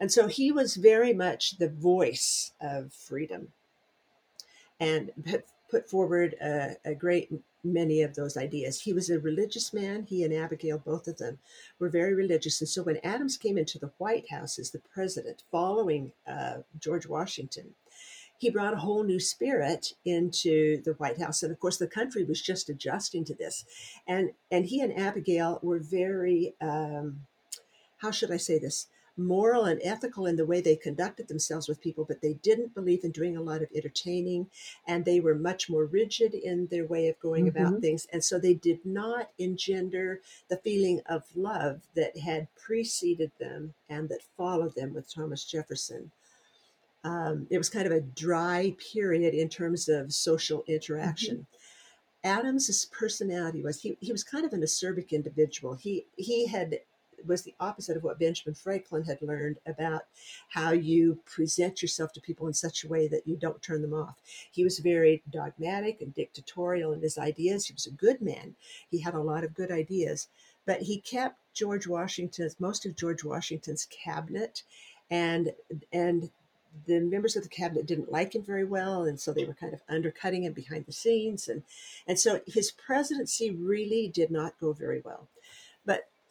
[0.00, 3.48] And so he was very much the voice of freedom
[4.80, 7.30] and put, put forward a, a great
[7.64, 8.80] many of those ideas.
[8.80, 10.04] He was a religious man.
[10.04, 11.38] He and Abigail, both of them,
[11.78, 12.60] were very religious.
[12.60, 17.06] And so when Adams came into the White House as the president following uh, George
[17.06, 17.74] Washington,
[18.38, 21.42] he brought a whole new spirit into the White House.
[21.42, 23.64] And of course, the country was just adjusting to this.
[24.06, 27.20] And, and he and Abigail were very, um,
[27.98, 28.88] how should I say this?
[29.16, 33.04] Moral and ethical in the way they conducted themselves with people, but they didn't believe
[33.04, 34.50] in doing a lot of entertaining
[34.88, 37.80] and they were much more rigid in their way of going about Mhm.
[37.80, 38.06] things.
[38.12, 44.08] And so they did not engender the feeling of love that had preceded them and
[44.08, 46.10] that followed them with Thomas Jefferson.
[47.04, 51.46] Um, it was kind of a dry period in terms of social interaction.
[52.24, 55.74] Adams's personality was he, he was kind of an acerbic individual.
[55.74, 56.80] He he had
[57.26, 60.02] was the opposite of what Benjamin Franklin had learned about
[60.50, 63.94] how you present yourself to people in such a way that you don't turn them
[63.94, 64.16] off.
[64.50, 67.66] He was very dogmatic and dictatorial in his ideas.
[67.66, 68.54] He was a good man.
[68.90, 70.28] He had a lot of good ideas,
[70.66, 74.62] but he kept George Washington's most of George Washington's cabinet
[75.10, 75.52] and
[75.92, 76.30] and
[76.86, 79.72] the members of the cabinet didn't like him very well and so they were kind
[79.72, 81.62] of undercutting him behind the scenes and
[82.06, 85.28] and so his presidency really did not go very well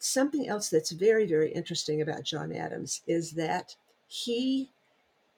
[0.04, 4.70] something else that's very very interesting about john adams is that he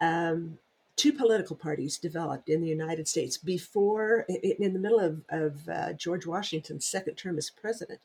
[0.00, 0.58] um,
[0.96, 5.92] two political parties developed in the united states before in the middle of, of uh,
[5.94, 8.00] george washington's second term as president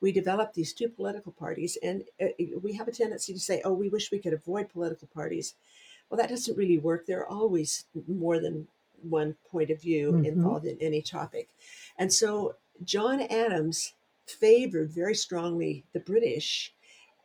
[0.00, 2.26] we developed these two political parties and uh,
[2.62, 5.54] we have a tendency to say oh we wish we could avoid political parties
[6.10, 7.06] well, that doesn't really work.
[7.06, 8.68] There are always more than
[9.02, 10.24] one point of view mm-hmm.
[10.24, 11.48] involved in any topic.
[11.98, 13.94] And so John Adams
[14.26, 16.74] favored very strongly the British.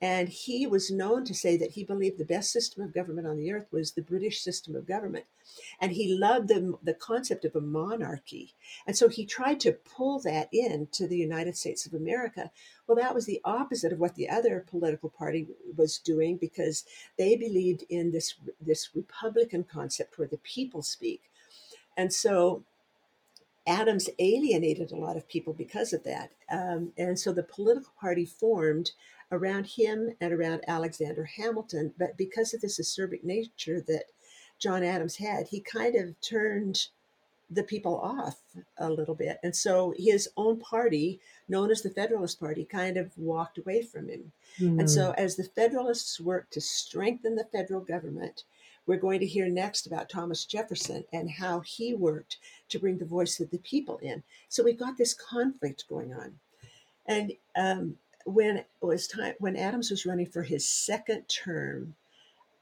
[0.01, 3.35] And he was known to say that he believed the best system of government on
[3.35, 5.25] the earth was the British system of government.
[5.81, 8.53] And he loved the, the concept of a monarchy.
[8.87, 12.49] And so he tried to pull that into the United States of America,
[12.87, 16.85] well, that was the opposite of what the other political party was doing because
[17.17, 21.23] they believed in this, this Republican concept where the people speak.
[21.97, 22.63] And so
[23.67, 26.31] Adams alienated a lot of people because of that.
[26.51, 28.91] Um, and so the political party formed
[29.31, 31.93] around him and around Alexander Hamilton.
[31.97, 34.05] But because of this acerbic nature that
[34.57, 36.87] John Adams had, he kind of turned
[37.51, 38.39] the people off
[38.77, 39.39] a little bit.
[39.43, 44.09] And so his own party, known as the Federalist Party, kind of walked away from
[44.09, 44.31] him.
[44.59, 44.81] Mm.
[44.81, 45.19] And so, hmm.
[45.19, 48.43] as the Federalists worked to strengthen the federal government,
[48.89, 52.37] we're going to hear next about Thomas Jefferson and how he worked
[52.69, 54.23] to bring the voice of the people in.
[54.49, 56.39] So, we've got this conflict going on.
[57.05, 61.93] And um, when it was time, when Adams was running for his second term,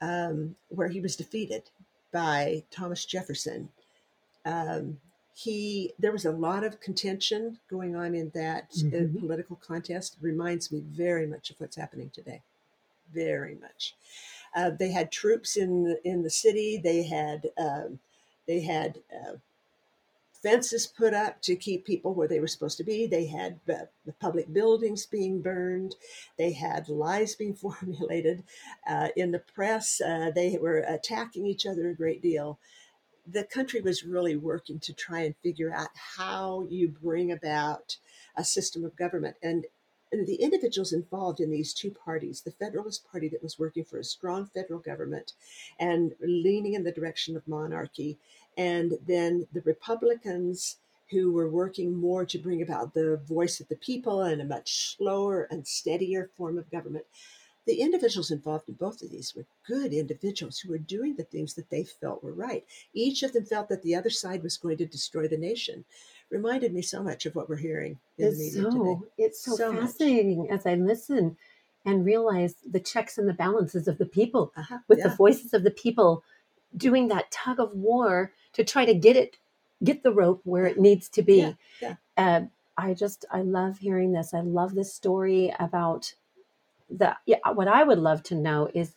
[0.02, 1.62] um, where he was defeated
[2.12, 3.70] by Thomas Jefferson,
[4.44, 4.98] um,
[5.34, 9.16] he there was a lot of contention going on in that uh, mm-hmm.
[9.16, 10.18] uh, political contest.
[10.20, 12.42] reminds me very much of what's happening today,
[13.14, 13.94] very much.
[14.54, 16.80] Uh, they had troops in in the city.
[16.82, 17.98] They had um,
[18.46, 19.34] they had uh,
[20.42, 23.06] fences put up to keep people where they were supposed to be.
[23.06, 25.96] They had uh, the public buildings being burned.
[26.36, 28.44] They had lies being formulated
[28.88, 29.98] uh, in the press.
[29.98, 32.58] they were attacking each other a great deal
[33.30, 37.96] the country was really working to try and figure out how you bring about
[38.36, 39.36] a system of government.
[39.42, 39.66] And,
[40.12, 43.98] and the individuals involved in these two parties, the Federalist Party that was working for
[43.98, 45.32] a strong federal government
[45.78, 48.18] and leaning in the direction of monarchy,
[48.56, 50.76] and then the Republicans
[51.10, 54.96] who were working more to bring about the voice of the people and a much
[54.96, 57.04] slower and steadier form of government
[57.68, 61.52] the individuals involved in both of these were good individuals who were doing the things
[61.52, 62.64] that they felt were right.
[62.94, 65.84] Each of them felt that the other side was going to destroy the nation.
[66.30, 69.06] Reminded me so much of what we're hearing in it's the media so, today.
[69.18, 70.50] It's so, so fascinating much.
[70.50, 71.36] as I listen
[71.84, 75.08] and realize the checks and the balances of the people uh-huh, with yeah.
[75.08, 76.24] the voices of the people
[76.74, 79.36] doing that tug of war to try to get it
[79.84, 81.94] get the rope where it needs to be yeah, yeah.
[82.16, 82.40] Uh,
[82.76, 86.12] i just i love hearing this i love this story about
[86.90, 88.94] the yeah, what I would love to know is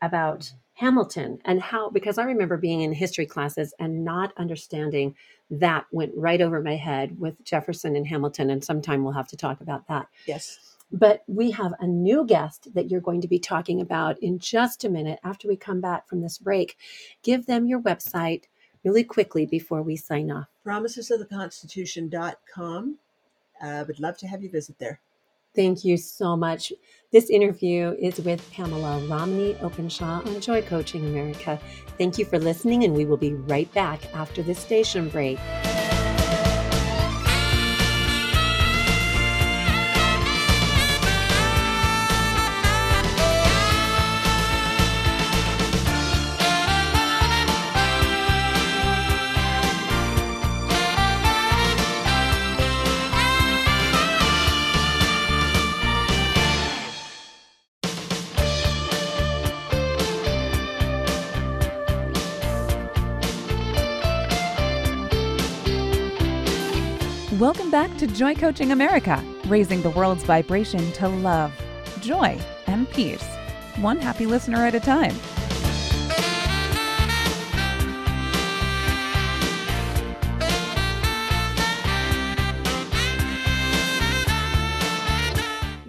[0.00, 5.14] about Hamilton and how because I remember being in history classes and not understanding
[5.50, 9.36] that went right over my head with Jefferson and Hamilton and sometime we'll have to
[9.36, 10.06] talk about that.
[10.26, 10.58] Yes.
[10.90, 14.84] But we have a new guest that you're going to be talking about in just
[14.84, 16.76] a minute after we come back from this break.
[17.22, 18.44] Give them your website
[18.84, 20.48] really quickly before we sign off.
[20.66, 22.98] Promisesoftheconstitution.com.
[23.62, 25.00] I uh, would love to have you visit there.
[25.54, 26.72] Thank you so much.
[27.12, 31.60] This interview is with Pamela Romney Openshaw on Joy Coaching America.
[31.98, 35.38] Thank you for listening, and we will be right back after this station break.
[68.22, 71.52] Joy Coaching America, raising the world's vibration to love,
[72.00, 73.24] joy, and peace,
[73.78, 75.12] one happy listener at a time.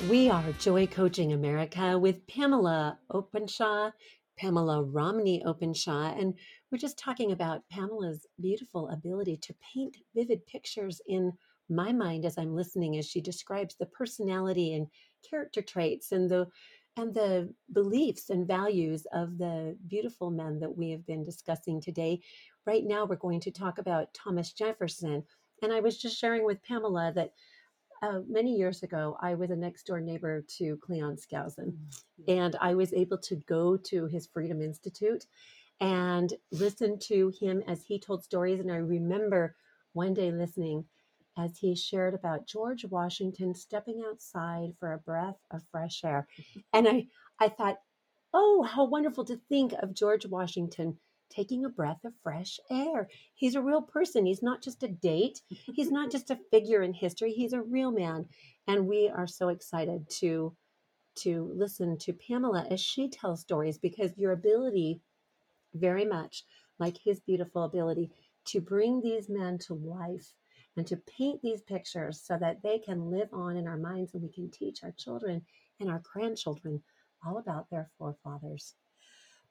[0.09, 3.91] We are Joy Coaching America with Pamela Openshaw,
[4.39, 6.33] Pamela Romney Openshaw, and
[6.71, 11.33] we're just talking about Pamela's beautiful ability to paint vivid pictures in
[11.75, 14.87] my mind as I'm listening as she describes the personality and
[15.29, 16.47] character traits and the
[16.95, 22.21] and the beliefs and values of the beautiful men that we have been discussing today.
[22.67, 25.23] Right now we're going to talk about Thomas Jefferson.
[25.63, 27.33] And I was just sharing with Pamela that
[28.03, 32.23] uh, many years ago, I was a next door neighbor to Cleon Skousen, mm-hmm.
[32.27, 35.25] and I was able to go to his Freedom Institute
[35.79, 38.59] and listen to him as he told stories.
[38.59, 39.55] And I remember
[39.93, 40.83] one day listening
[41.37, 46.27] as he shared about George Washington stepping outside for a breath of fresh air.
[46.73, 47.07] And I,
[47.39, 47.77] I thought,
[48.33, 50.97] oh, how wonderful to think of George Washington
[51.29, 53.09] taking a breath of fresh air.
[53.33, 54.25] He's a real person.
[54.25, 55.41] He's not just a date.
[55.47, 57.31] He's not just a figure in history.
[57.31, 58.25] He's a real man.
[58.67, 60.55] And we are so excited to
[61.15, 64.99] to listen to Pamela as she tells stories because your ability
[65.75, 66.43] very much
[66.79, 68.09] like his beautiful ability
[68.45, 70.33] to bring these men to life
[70.77, 74.23] and to paint these pictures so that they can live on in our minds and
[74.23, 75.41] we can teach our children
[75.79, 76.81] and our grandchildren
[77.25, 78.75] all about their forefathers.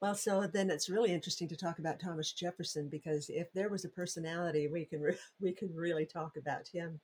[0.01, 3.85] Well, so then it's really interesting to talk about Thomas Jefferson because if there was
[3.85, 7.01] a personality, we can re- we can really talk about him.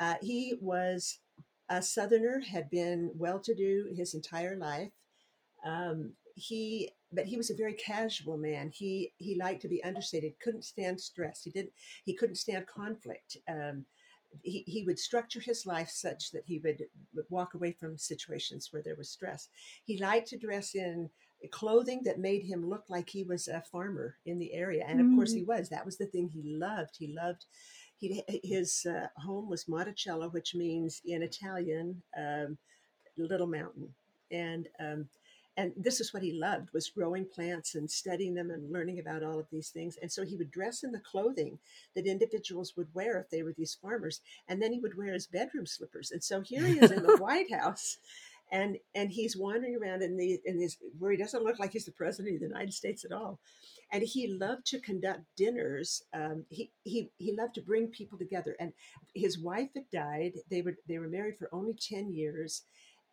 [0.00, 1.20] Uh, he was
[1.68, 4.90] a Southerner, had been well-to-do his entire life.
[5.64, 8.70] Um, he, but he was a very casual man.
[8.72, 10.38] He he liked to be understated.
[10.42, 11.42] Couldn't stand stress.
[11.44, 11.72] He didn't.
[12.04, 13.36] He couldn't stand conflict.
[13.48, 13.84] Um,
[14.42, 16.84] he, he would structure his life such that he would
[17.28, 19.48] walk away from situations where there was stress.
[19.84, 21.10] He liked to dress in
[21.50, 24.84] clothing that made him look like he was a farmer in the area.
[24.86, 25.16] And of mm.
[25.16, 25.68] course, he was.
[25.68, 26.96] That was the thing he loved.
[26.98, 27.46] He loved.
[27.98, 32.56] He, his uh, home was Monticello, which means in Italian, um,
[33.16, 33.88] little mountain.
[34.30, 35.08] And um,
[35.56, 39.22] and this is what he loved was growing plants and studying them and learning about
[39.22, 41.58] all of these things and so he would dress in the clothing
[41.94, 45.26] that individuals would wear if they were these farmers and then he would wear his
[45.26, 47.98] bedroom slippers and so here he is in the white house
[48.52, 51.86] and and he's wandering around in the in his where he doesn't look like he's
[51.86, 53.40] the president of the United States at all.
[53.90, 56.02] And he loved to conduct dinners.
[56.12, 58.54] Um, he he he loved to bring people together.
[58.60, 58.72] And
[59.14, 60.32] his wife had died.
[60.50, 62.62] They were they were married for only ten years,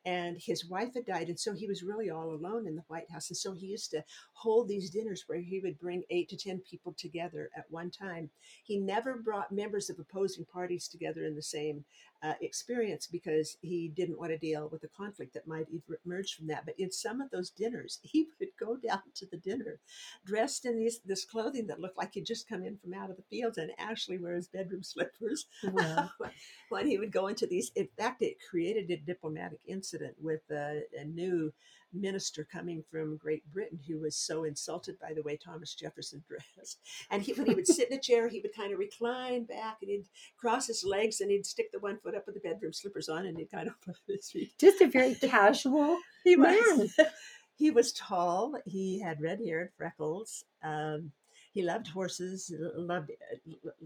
[0.09, 3.09] and his wife had died and so he was really all alone in the white
[3.11, 4.03] house and so he used to
[4.33, 8.27] hold these dinners where he would bring eight to ten people together at one time.
[8.63, 11.85] He never brought members of opposing parties together in the same
[12.21, 15.67] uh, experience because he didn't want to deal with the conflict that might
[16.05, 19.37] emerge from that but in some of those dinners he would go down to the
[19.37, 19.79] dinner
[20.25, 23.15] dressed in these this clothing that looked like he'd just come in from out of
[23.15, 26.09] the fields and actually wear his bedroom slippers wow.
[26.69, 30.81] when he would go into these in fact it created a diplomatic incident with a,
[30.99, 31.53] a new
[31.93, 36.79] minister coming from Great Britain who was so insulted by the way Thomas Jefferson dressed.
[37.09, 39.77] And he, when he would sit in a chair, he would kind of recline back
[39.81, 40.05] and he'd
[40.37, 43.25] cross his legs and he'd stick the one foot up with the bedroom slippers on
[43.25, 44.51] and he'd kind of put his feet.
[44.59, 46.93] Just a very casual he was.
[46.97, 47.07] Man.
[47.55, 48.55] he was tall.
[48.65, 50.43] He had red hair and freckles.
[50.63, 51.11] Um,
[51.51, 53.11] he loved horses, loved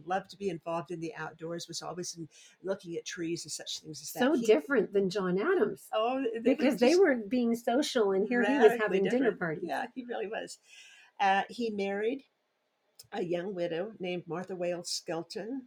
[0.06, 1.68] loved to be involved in the outdoors.
[1.68, 2.28] Was always in,
[2.62, 4.20] looking at trees and such things as that.
[4.20, 5.88] So he, different than John Adams.
[5.94, 9.24] Oh, they because they were being social, and here he was having different.
[9.24, 9.64] dinner parties.
[9.68, 10.60] Yeah, he really was.
[11.20, 12.24] Uh, he married
[13.14, 15.64] a young widow named Martha Wayles Skelton,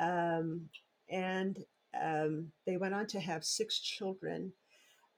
[0.00, 0.68] um,
[1.10, 1.58] and
[2.00, 4.52] um, they went on to have six children.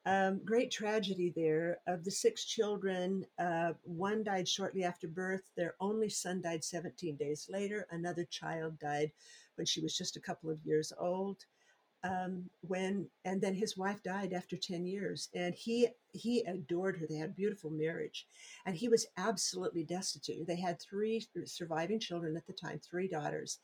[0.06, 1.80] Um, great tragedy there.
[1.86, 5.42] Of the six children, uh, one died shortly after birth.
[5.56, 7.86] Their only son died 17 days later.
[7.90, 9.12] Another child died
[9.56, 11.44] when she was just a couple of years old.
[12.02, 17.06] Um, when and then his wife died after 10 years and he he adored her
[17.06, 18.26] they had a beautiful marriage
[18.64, 23.58] and he was absolutely destitute they had three surviving children at the time three daughters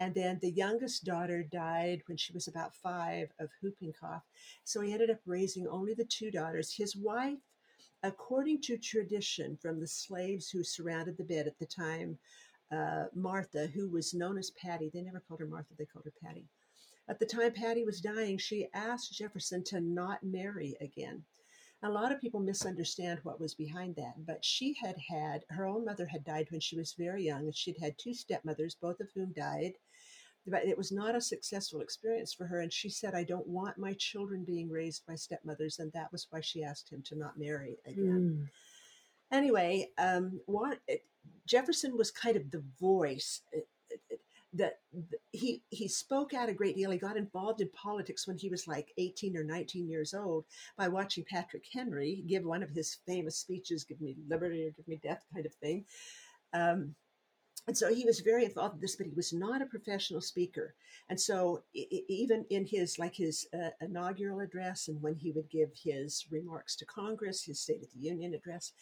[0.00, 4.24] and then the youngest daughter died when she was about five of whooping cough.
[4.64, 6.74] So he ended up raising only the two daughters.
[6.74, 7.38] His wife,
[8.02, 12.18] according to tradition from the slaves who surrounded the bed at the time,
[12.72, 16.12] uh, Martha, who was known as Patty, they never called her Martha, they called her
[16.22, 16.44] Patty.
[17.08, 21.24] At the time Patty was dying, she asked Jefferson to not marry again.
[21.82, 25.84] A lot of people misunderstand what was behind that, but she had had her own
[25.84, 29.08] mother had died when she was very young, and she'd had two stepmothers, both of
[29.14, 29.74] whom died
[30.46, 32.60] but it was not a successful experience for her.
[32.60, 35.78] And she said, I don't want my children being raised by stepmothers.
[35.78, 38.48] And that was why she asked him to not marry again.
[39.32, 39.36] Mm.
[39.36, 40.78] Anyway, um, what,
[41.46, 43.42] Jefferson was kind of the voice.
[44.56, 44.80] That
[45.32, 46.90] he he spoke out a great deal.
[46.90, 50.44] He got involved in politics when he was like 18 or 19 years old
[50.76, 54.88] by watching Patrick Henry give one of his famous speeches, "Give me liberty or give
[54.88, 55.84] me death," kind of thing.
[56.52, 56.94] Um,
[57.66, 60.74] and so he was very involved in this, but he was not a professional speaker.
[61.08, 65.70] And so even in his like his uh, inaugural address, and when he would give
[65.74, 68.72] his remarks to Congress, his State of the Union address,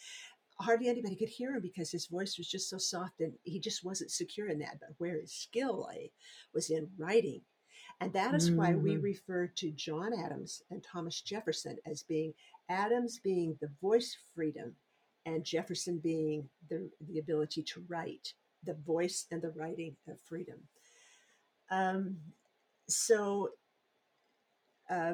[0.59, 3.83] hardly anybody could hear him because his voice was just so soft and he just
[3.83, 4.79] wasn't secure in that.
[4.79, 6.11] But where his skill lay
[6.53, 7.41] was in writing.
[8.01, 8.57] And that is mm-hmm.
[8.57, 9.03] why we mm-hmm.
[9.03, 12.33] refer to John Adams and Thomas Jefferson as being
[12.69, 14.75] Adams being the voice freedom
[15.25, 18.33] and Jefferson being the, the ability to write,
[18.63, 20.59] the voice and the writing of freedom.
[21.71, 22.17] Um,
[22.87, 23.49] so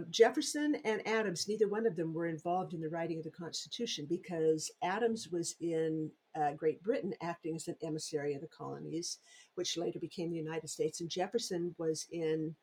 [0.09, 4.05] Jefferson and Adams, neither one of them were involved in the writing of the Constitution
[4.09, 9.19] because Adams was in uh, Great Britain acting as an emissary of the colonies,
[9.55, 12.55] which later became the United States, and Jefferson was in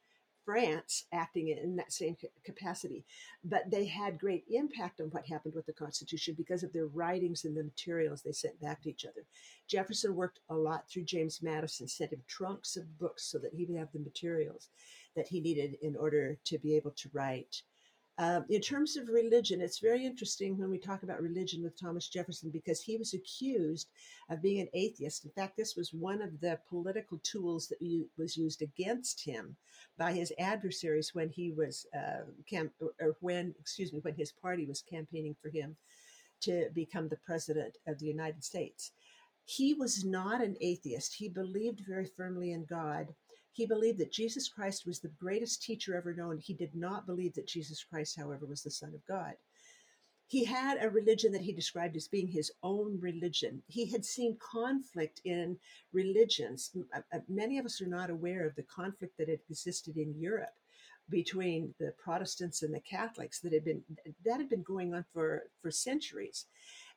[0.44, 3.04] France acting in that same capacity.
[3.44, 7.44] But they had great impact on what happened with the Constitution because of their writings
[7.44, 9.26] and the materials they sent back to each other.
[9.68, 13.66] Jefferson worked a lot through James Madison, sent him trunks of books so that he
[13.66, 14.70] would have the materials
[15.18, 17.62] that he needed in order to be able to write.
[18.20, 22.08] Um, in terms of religion, it's very interesting when we talk about religion with Thomas
[22.08, 23.90] Jefferson because he was accused
[24.28, 25.24] of being an atheist.
[25.24, 27.78] In fact, this was one of the political tools that
[28.16, 29.54] was used against him
[29.98, 34.66] by his adversaries when he was uh, camp or when, excuse me, when his party
[34.66, 35.76] was campaigning for him
[36.40, 38.90] to become the president of the United States.
[39.44, 41.14] He was not an atheist.
[41.14, 43.14] He believed very firmly in God
[43.58, 46.38] he believed that Jesus Christ was the greatest teacher ever known.
[46.38, 49.34] He did not believe that Jesus Christ, however, was the Son of God.
[50.28, 53.60] He had a religion that he described as being his own religion.
[53.66, 55.56] He had seen conflict in
[55.92, 56.70] religions.
[56.94, 60.14] Uh, uh, many of us are not aware of the conflict that had existed in
[60.16, 60.54] Europe
[61.10, 63.82] between the Protestants and the Catholics that had been
[64.24, 66.46] that had been going on for for centuries.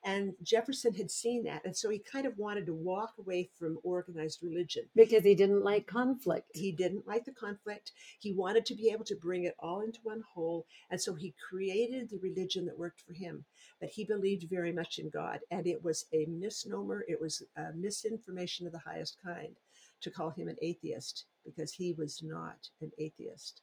[0.04, 1.64] And Jefferson had seen that.
[1.64, 4.84] And so he kind of wanted to walk away from organized religion.
[4.96, 6.48] Because he didn't like conflict.
[6.54, 7.92] He didn't like the conflict.
[8.20, 10.66] He wanted to be able to bring it all into one whole.
[10.90, 13.46] And so he created the religion that worked for him.
[13.80, 15.40] But he believed very much in God.
[15.52, 19.56] And it was a misnomer, it was a misinformation of the highest kind
[20.02, 23.62] to call him an atheist because he was not an atheist.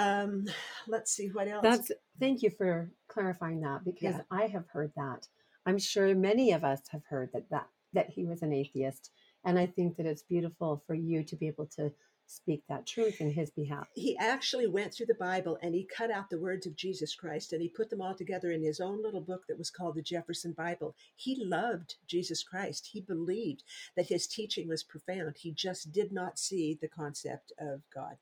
[0.00, 0.46] Um,
[0.88, 1.62] let's see what else.
[1.62, 4.22] That's thank you for clarifying that because yeah.
[4.30, 5.28] I have heard that.
[5.66, 9.10] I'm sure many of us have heard that that that he was an atheist,
[9.44, 11.92] and I think that it's beautiful for you to be able to
[12.26, 13.88] speak that truth in his behalf.
[13.94, 17.52] He actually went through the Bible and he cut out the words of Jesus Christ
[17.52, 20.02] and he put them all together in his own little book that was called the
[20.02, 20.94] Jefferson Bible.
[21.16, 22.90] He loved Jesus Christ.
[22.92, 23.64] He believed
[23.96, 25.38] that his teaching was profound.
[25.38, 28.18] He just did not see the concept of God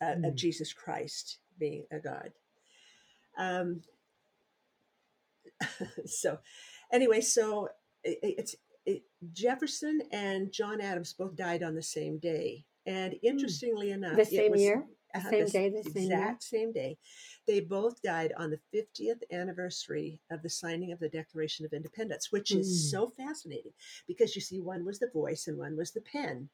[0.00, 0.28] uh, mm.
[0.28, 2.30] of Jesus Christ being a God.
[3.38, 3.82] Um,
[6.06, 6.38] so,
[6.92, 7.68] anyway, so
[8.04, 13.26] it, it's it, Jefferson and John Adams both died on the same day, and hmm.
[13.26, 14.84] interestingly enough, the same was, year,
[15.14, 16.60] uh, same the day, the same exact year?
[16.60, 16.98] same day.
[17.46, 22.30] They both died on the 50th anniversary of the signing of the Declaration of Independence,
[22.30, 22.90] which is mm.
[22.90, 23.72] so fascinating
[24.06, 26.50] because you see, one was the voice and one was the pen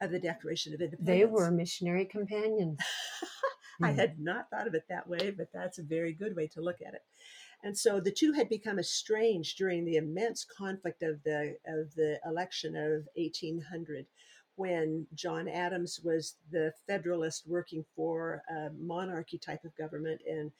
[0.00, 1.06] of the Declaration of Independence.
[1.06, 2.78] They were missionary companions.
[3.82, 3.98] I hmm.
[3.98, 6.78] had not thought of it that way, but that's a very good way to look
[6.86, 7.02] at it.
[7.62, 12.20] And so the two had become estranged during the immense conflict of the of the
[12.24, 14.06] election of 1800,
[14.54, 20.52] when John Adams was the Federalist working for a monarchy type of government, and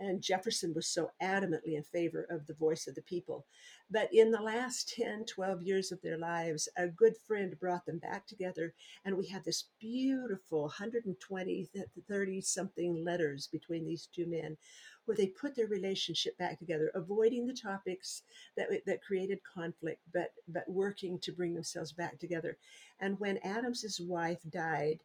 [0.00, 3.46] and Jefferson was so adamantly in favor of the voice of the people.
[3.90, 7.98] But in the last 10, 12 years of their lives, a good friend brought them
[7.98, 8.74] back together,
[9.04, 11.70] and we have this beautiful 120,
[12.08, 14.56] 30 something letters between these two men
[15.04, 18.22] where they put their relationship back together, avoiding the topics
[18.56, 22.56] that, that created conflict, but, but working to bring themselves back together.
[23.00, 25.00] And when Adams's wife died,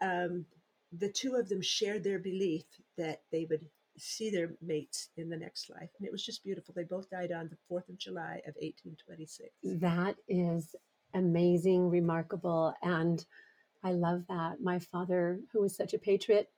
[0.00, 0.46] um,
[0.92, 2.64] the two of them shared their belief
[2.96, 3.66] that they would
[3.98, 5.90] see their mates in the next life.
[5.98, 6.74] And it was just beautiful.
[6.76, 9.50] They both died on the 4th of July of 1826.
[9.80, 10.74] That is
[11.14, 12.74] amazing, remarkable.
[12.82, 13.24] And
[13.82, 14.60] I love that.
[14.60, 16.50] My father, who was such a patriot,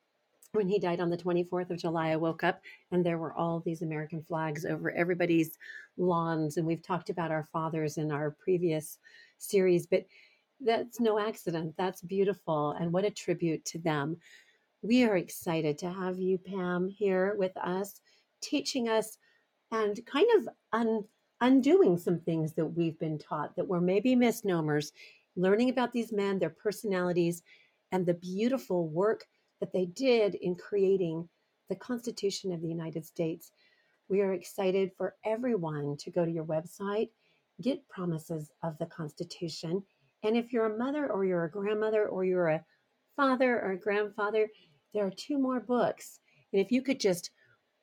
[0.53, 2.61] when he died on the 24th of July, I woke up
[2.91, 5.59] and there were all these American flags over everybody's
[5.99, 6.57] lawns.
[6.57, 8.99] And we've talked about our fathers in our previous
[9.39, 10.07] series, but
[10.61, 11.75] that's no accident.
[11.77, 12.71] That's beautiful.
[12.73, 14.17] And what a tribute to them.
[14.83, 18.01] We are excited to have you, Pam, here with us,
[18.41, 19.19] teaching us
[19.73, 21.05] and kind of un-
[21.41, 24.93] undoing some things that we've been taught that were maybe misnomers
[25.35, 27.43] learning about these men, their personalities,
[27.93, 29.25] and the beautiful work
[29.61, 31.29] that they did in creating
[31.69, 33.51] the Constitution of the United States.
[34.09, 37.09] We are excited for everyone to go to your website,
[37.61, 39.83] get promises of the Constitution.
[40.23, 42.65] And if you're a mother or you're a grandmother or you're a
[43.17, 44.49] father or grandfather,
[44.95, 46.21] there are two more books.
[46.53, 47.31] And if you could just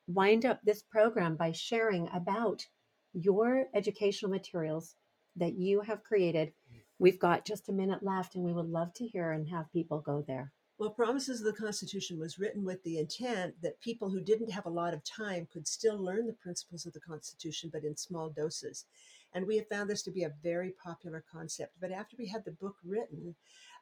[0.07, 2.65] wind up this program by sharing about
[3.13, 4.95] your educational materials
[5.35, 6.51] that you have created.
[6.99, 9.99] We've got just a minute left, and we would love to hear and have people
[9.99, 10.51] go there.
[10.79, 14.65] Well, Promises of the Constitution was written with the intent that people who didn't have
[14.65, 18.29] a lot of time could still learn the principles of the Constitution, but in small
[18.29, 18.85] doses.
[19.33, 21.73] And we have found this to be a very popular concept.
[21.79, 23.35] But after we had the book written,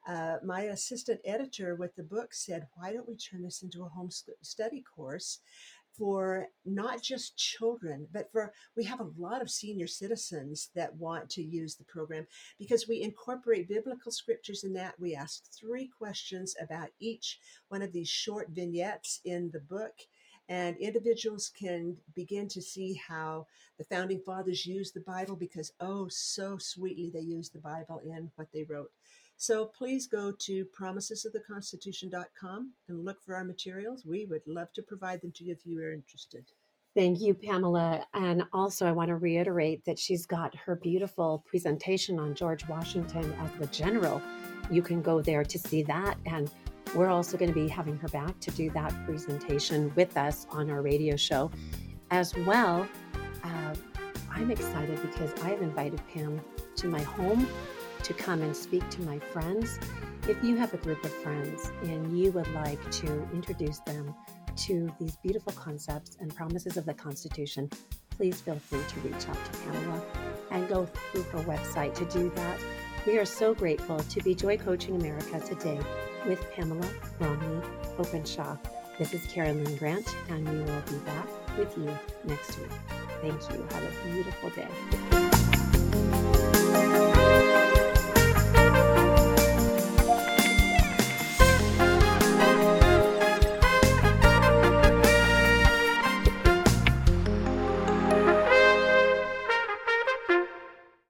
[0.07, 3.89] uh, my assistant editor with the book said, Why don't we turn this into a
[3.89, 4.09] home
[4.41, 5.39] study course?
[5.97, 11.29] for not just children, but for we have a lot of senior citizens that want
[11.29, 12.25] to use the program
[12.57, 14.99] because we incorporate biblical scriptures in that.
[14.99, 19.93] We ask three questions about each one of these short vignettes in the book.
[20.51, 23.47] And individuals can begin to see how
[23.77, 28.29] the founding fathers used the Bible because, oh, so sweetly they used the Bible in
[28.35, 28.91] what they wrote.
[29.37, 34.05] So please go to promisesoftheconstitution.com and look for our materials.
[34.05, 36.43] We would love to provide them to you if you are interested.
[36.97, 38.05] Thank you, Pamela.
[38.13, 43.33] And also, I want to reiterate that she's got her beautiful presentation on George Washington
[43.39, 44.21] as the general.
[44.69, 46.17] You can go there to see that.
[46.25, 46.51] And
[46.95, 50.69] we're also going to be having her back to do that presentation with us on
[50.69, 51.49] our radio show.
[52.09, 52.87] As well,
[53.43, 53.75] uh,
[54.29, 56.41] I'm excited because I've invited Pam
[56.75, 57.47] to my home
[58.03, 59.79] to come and speak to my friends.
[60.27, 64.13] If you have a group of friends and you would like to introduce them
[64.57, 67.69] to these beautiful concepts and promises of the Constitution,
[68.09, 70.01] please feel free to reach out to Pamela
[70.51, 72.59] and go through her website to do that.
[73.07, 75.79] We are so grateful to be Joy Coaching America today
[76.26, 76.88] with Pamela
[77.19, 77.61] Romney
[77.97, 78.57] Openshaw.
[78.97, 82.69] This is Carolyn Grant, and we will be back with you next week.
[83.22, 83.65] Thank you.
[83.72, 85.20] Have a beautiful day.